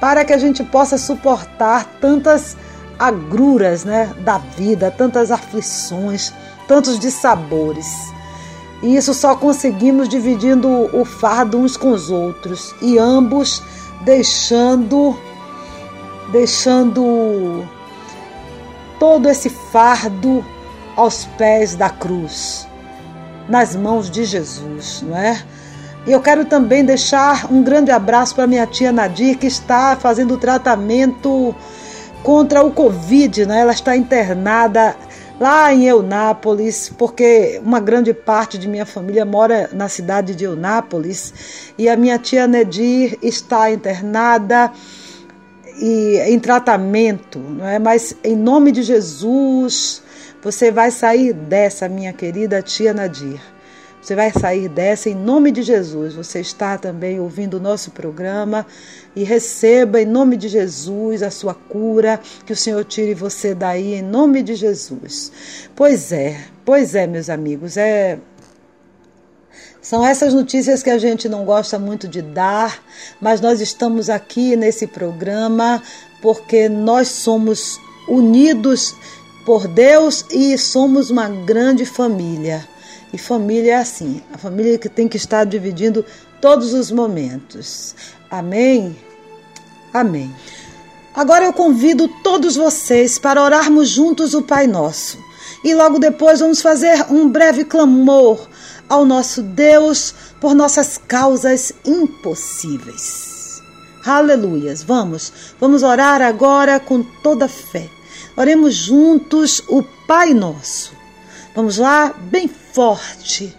[0.00, 2.56] para que a gente possa suportar tantas
[2.98, 6.32] agruras né, da vida, tantas aflições,
[6.68, 7.86] tantos dissabores.
[8.84, 13.62] E isso só conseguimos dividindo o fardo uns com os outros e ambos
[14.02, 15.18] deixando
[16.30, 17.66] deixando
[19.00, 20.44] todo esse fardo
[20.94, 22.68] aos pés da cruz,
[23.48, 25.42] nas mãos de Jesus, não é?
[26.06, 30.36] E eu quero também deixar um grande abraço para minha tia Nadir, que está fazendo
[30.36, 31.54] tratamento
[32.22, 33.60] contra o Covid, né?
[33.60, 34.94] Ela está internada
[35.38, 41.72] lá em Eunápolis, porque uma grande parte de minha família mora na cidade de Eunápolis
[41.76, 44.72] e a minha tia Nedir está internada
[45.80, 47.78] e em tratamento, não é?
[47.78, 50.02] Mas em nome de Jesus,
[50.42, 53.53] você vai sair dessa, minha querida tia Nadir.
[54.04, 56.12] Você vai sair dessa em nome de Jesus.
[56.12, 58.66] Você está também ouvindo o nosso programa
[59.16, 63.94] e receba em nome de Jesus a sua cura, que o Senhor tire você daí
[63.94, 65.32] em nome de Jesus.
[65.74, 68.18] Pois é, pois é, meus amigos, é
[69.80, 72.82] são essas notícias que a gente não gosta muito de dar,
[73.18, 75.82] mas nós estamos aqui nesse programa
[76.20, 78.94] porque nós somos unidos
[79.46, 82.73] por Deus e somos uma grande família.
[83.14, 86.04] E família é assim, a família que tem que estar dividindo
[86.40, 87.94] todos os momentos.
[88.28, 88.96] Amém?
[89.92, 90.34] Amém.
[91.14, 95.16] Agora eu convido todos vocês para orarmos juntos o Pai Nosso.
[95.62, 98.48] E logo depois vamos fazer um breve clamor
[98.88, 103.62] ao nosso Deus por nossas causas impossíveis.
[104.04, 104.82] Aleluias.
[104.82, 107.88] Vamos, vamos orar agora com toda fé.
[108.36, 110.92] Oremos juntos o Pai Nosso.
[111.54, 113.56] Vamos lá, bem forte.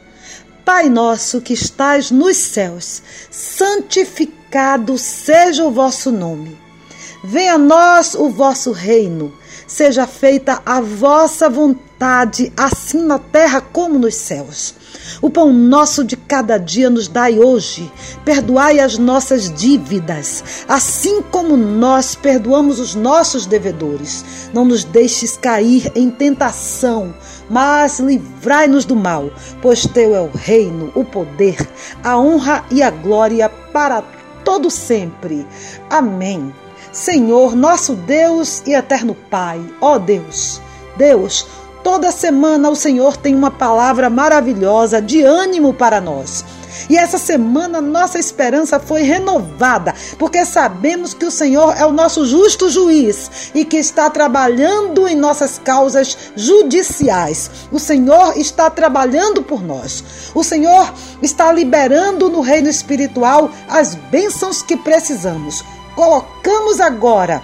[0.66, 3.02] Pai nosso que estás nos céus,
[3.32, 6.60] santificado seja o vosso nome.
[7.24, 9.34] Venha a nós o vosso reino.
[9.68, 14.76] Seja feita a vossa vontade, assim na terra como nos céus.
[15.22, 17.92] O pão nosso de cada dia nos dai hoje.
[18.24, 24.24] Perdoai as nossas dívidas, assim como nós perdoamos os nossos devedores.
[24.54, 27.14] Não nos deixes cair em tentação,
[27.50, 29.30] mas livrai-nos do mal,
[29.62, 31.58] pois teu é o reino, o poder,
[32.04, 34.04] a honra e a glória para
[34.44, 35.46] todo sempre.
[35.90, 36.54] Amém.
[36.92, 40.62] Senhor, nosso Deus e eterno Pai, ó Deus,
[40.98, 41.46] Deus,
[41.86, 46.44] Toda semana o Senhor tem uma palavra maravilhosa de ânimo para nós.
[46.90, 52.26] E essa semana nossa esperança foi renovada, porque sabemos que o Senhor é o nosso
[52.26, 57.50] justo juiz e que está trabalhando em nossas causas judiciais.
[57.72, 60.04] O Senhor está trabalhando por nós.
[60.34, 65.64] O Senhor está liberando no reino espiritual as bênçãos que precisamos.
[65.96, 67.42] Colocamos agora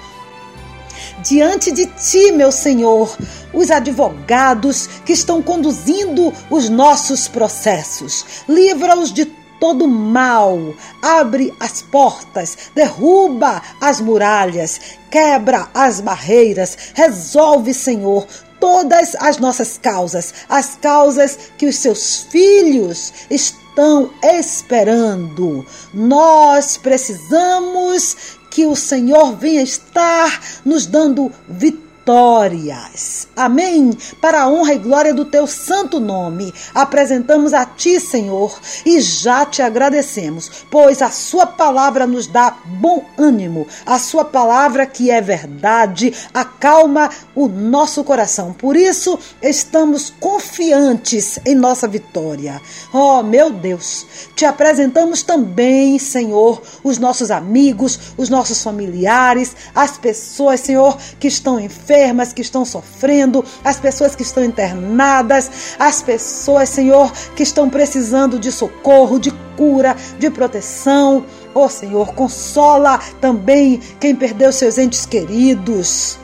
[1.24, 3.16] diante de ti, meu Senhor,
[3.54, 8.26] os advogados que estão conduzindo os nossos processos.
[8.48, 9.26] Livra-os de
[9.60, 14.82] todo mal, abre as portas, derruba as muralhas,
[15.12, 18.26] quebra as barreiras, resolve, Senhor,
[18.60, 25.64] todas as nossas causas, as causas que os seus filhos estão esperando.
[25.94, 33.28] Nós precisamos que o Senhor venha estar nos dando vitória vitórias.
[33.38, 33.98] Amém?
[34.20, 39.46] Para a honra e glória do teu santo nome, apresentamos a ti, Senhor, e já
[39.46, 45.22] te agradecemos, pois a sua palavra nos dá bom ânimo, a sua palavra que é
[45.22, 48.52] verdade, acalma o nosso coração.
[48.52, 52.62] Por isso, estamos confiantes em nossa vitória.
[52.94, 54.06] Oh, meu Deus,
[54.36, 61.58] te apresentamos também, Senhor, os nossos amigos, os nossos familiares, as pessoas, Senhor, que estão
[61.58, 67.70] enfermas enfermas que estão sofrendo, as pessoas que estão internadas, as pessoas, Senhor, que estão
[67.70, 71.24] precisando de socorro, de cura, de proteção.
[71.54, 76.18] Oh, Senhor, consola também quem perdeu seus entes queridos.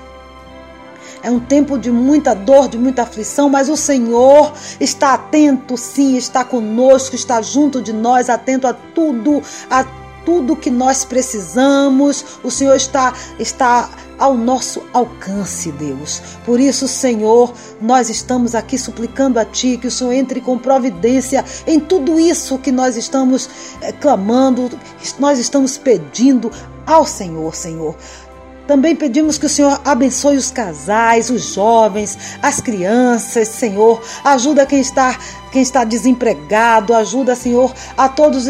[1.21, 6.15] É um tempo de muita dor, de muita aflição, mas o Senhor está atento, sim,
[6.17, 10.06] está conosco, está junto de nós, atento a tudo, a tudo
[10.59, 12.39] que nós precisamos.
[12.43, 16.21] O Senhor está está ao nosso alcance, Deus.
[16.43, 21.45] Por isso, Senhor, nós estamos aqui suplicando a Ti que o Senhor entre com providência
[21.65, 23.49] em tudo isso que nós estamos
[23.81, 24.69] é, clamando,
[25.19, 26.51] nós estamos pedindo
[26.85, 27.95] ao Senhor, Senhor.
[28.67, 34.01] Também pedimos que o Senhor abençoe os casais, os jovens, as crianças, Senhor.
[34.23, 35.17] Ajuda quem está
[35.51, 38.45] quem está desempregado, ajuda, Senhor, a todos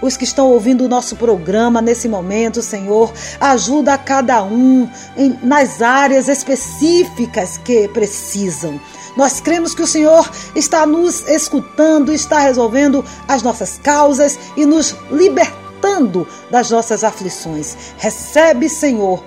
[0.00, 3.12] os que estão ouvindo o nosso programa nesse momento, Senhor.
[3.38, 8.80] Ajuda a cada um em, nas áreas específicas que precisam.
[9.16, 14.96] Nós cremos que o Senhor está nos escutando, está resolvendo as nossas causas e nos
[15.10, 17.76] libertando das nossas aflições.
[17.98, 19.22] Recebe, Senhor,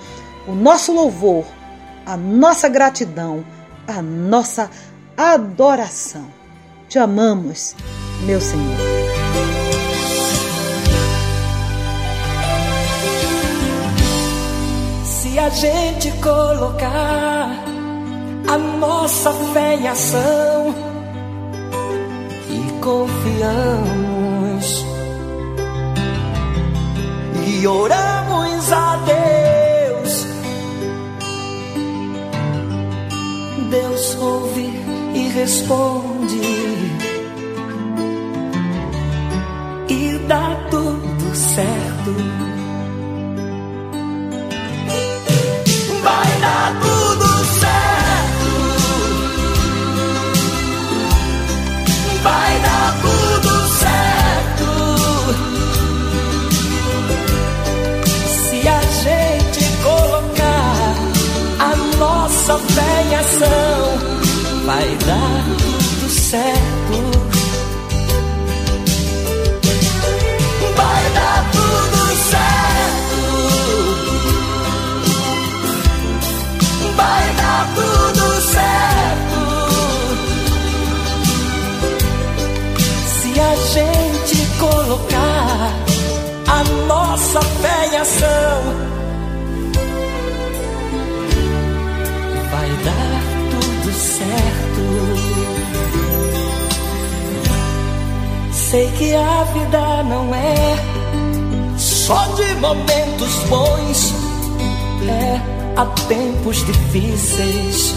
[0.48, 1.46] o nosso louvor,
[2.06, 3.46] a nossa gratidão,
[3.88, 4.70] a nossa
[5.16, 6.26] adoração.
[6.88, 7.76] Te amamos,
[8.24, 8.78] meu Senhor.
[15.06, 17.50] Se a gente colocar
[18.48, 20.76] a nossa fé em ação
[22.50, 24.12] e confiamos
[27.48, 29.11] e oramos a Deus.
[35.42, 36.40] Responde
[39.90, 42.61] e dá tudo certo.
[64.72, 66.98] Vai dar tudo certo.
[70.76, 73.20] Vai dar tudo certo.
[76.96, 78.26] Vai dar tudo
[78.56, 79.42] certo.
[83.18, 85.60] Se a gente colocar
[86.48, 89.01] a nossa fé em ação,
[98.72, 104.14] Sei que a vida não é só de momentos bons,
[105.10, 105.42] é
[105.76, 107.94] há tempos difíceis.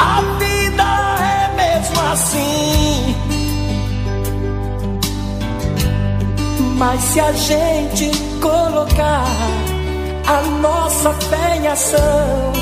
[0.00, 0.82] A vida
[1.22, 3.14] é mesmo assim.
[6.76, 8.10] Mas se a gente
[8.40, 9.26] colocar
[10.26, 12.52] a nossa fé em ação,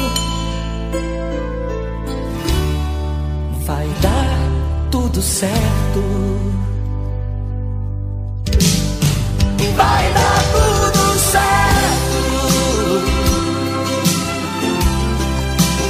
[5.23, 6.01] certo.
[9.77, 12.19] Vai dar tudo certo.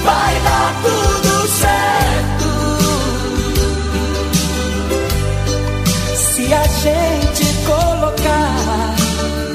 [0.05, 2.49] Vai dar tudo certo.
[6.17, 8.95] Se a gente colocar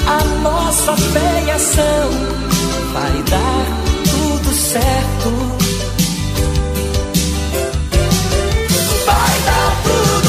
[0.08, 2.10] a nossa fé em ação,
[2.94, 3.66] vai dar
[4.10, 5.63] tudo certo.
[9.82, 10.23] Vai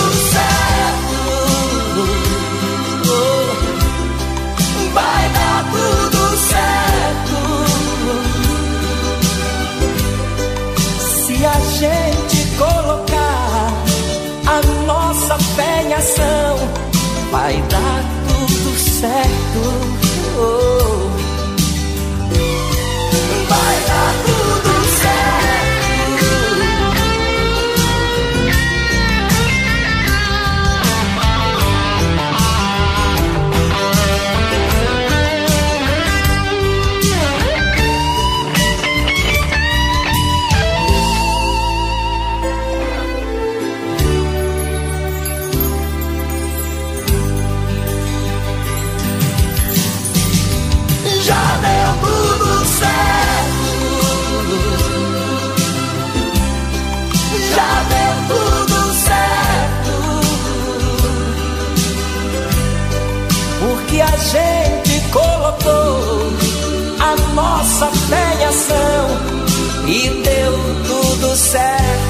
[67.35, 69.09] nossa fé em ação
[69.89, 70.53] e deu
[70.87, 72.04] tudo certo.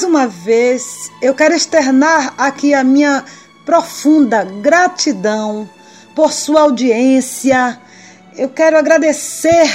[0.00, 3.22] Mais uma vez, eu quero externar aqui a minha
[3.66, 5.68] profunda gratidão
[6.16, 7.78] por sua audiência.
[8.34, 9.70] Eu quero agradecer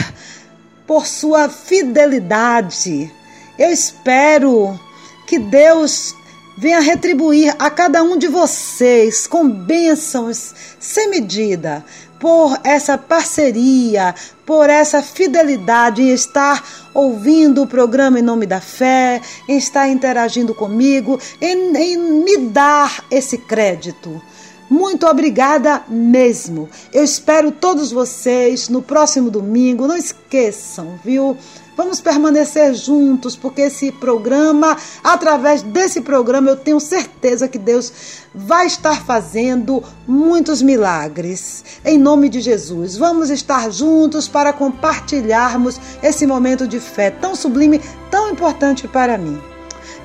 [0.88, 3.14] por sua fidelidade.
[3.60, 4.80] Eu espero
[5.28, 6.16] que Deus
[6.58, 11.86] venha retribuir a cada um de vocês com bênçãos sem medida
[12.20, 14.16] por essa parceria,
[14.46, 16.64] por essa fidelidade em estar
[16.94, 23.04] ouvindo o programa em nome da fé, em estar interagindo comigo, em, em me dar
[23.12, 24.22] esse crédito.
[24.70, 26.68] Muito obrigada mesmo.
[26.92, 29.88] Eu espero todos vocês no próximo domingo.
[29.88, 31.38] Não esqueçam, viu?
[31.78, 37.92] Vamos permanecer juntos, porque esse programa, através desse programa, eu tenho certeza que Deus
[38.34, 41.66] vai estar fazendo muitos milagres.
[41.84, 47.82] Em nome de Jesus, vamos estar juntos para compartilharmos esse momento de fé tão sublime,
[48.10, 49.40] tão importante para mim.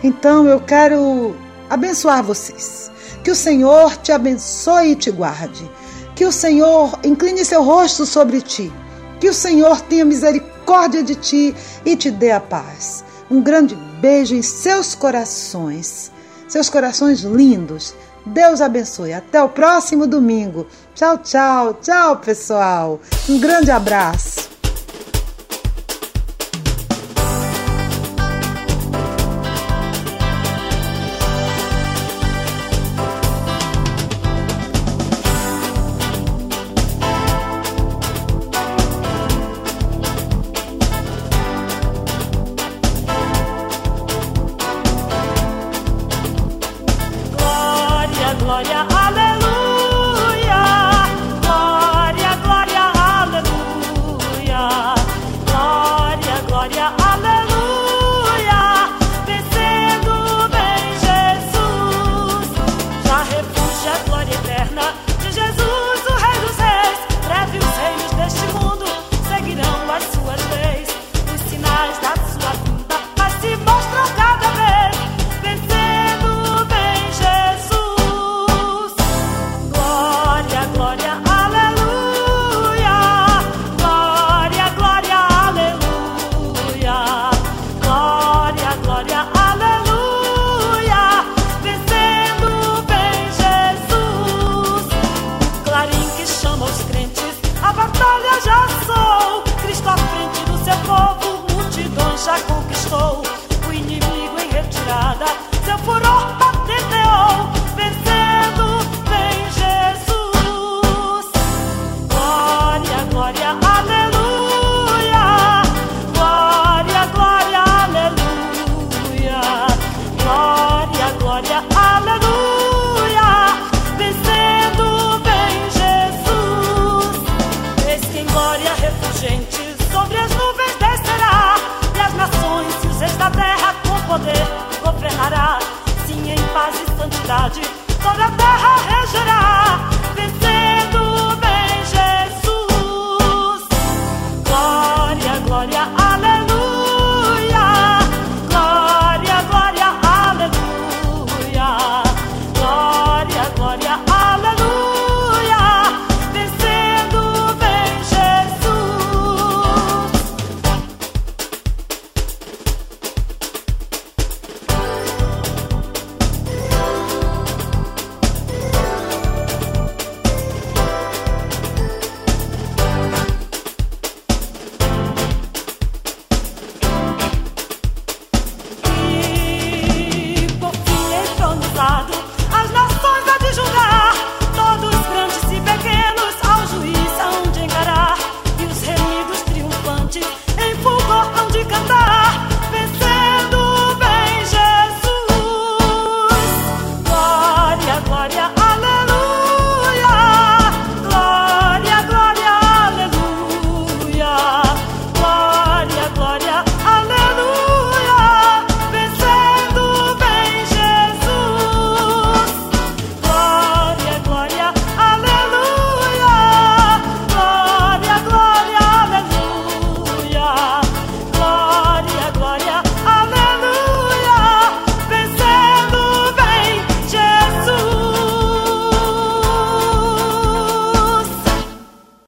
[0.03, 1.37] Então eu quero
[1.69, 2.90] abençoar vocês.
[3.23, 5.71] Que o Senhor te abençoe e te guarde.
[6.15, 8.73] Que o Senhor incline seu rosto sobre ti.
[9.19, 13.05] Que o Senhor tenha misericórdia de ti e te dê a paz.
[13.31, 16.11] Um grande beijo em seus corações,
[16.49, 17.95] seus corações lindos.
[18.25, 19.13] Deus abençoe.
[19.13, 20.67] Até o próximo domingo.
[20.95, 23.01] Tchau, tchau, tchau, pessoal.
[23.29, 24.50] Um grande abraço.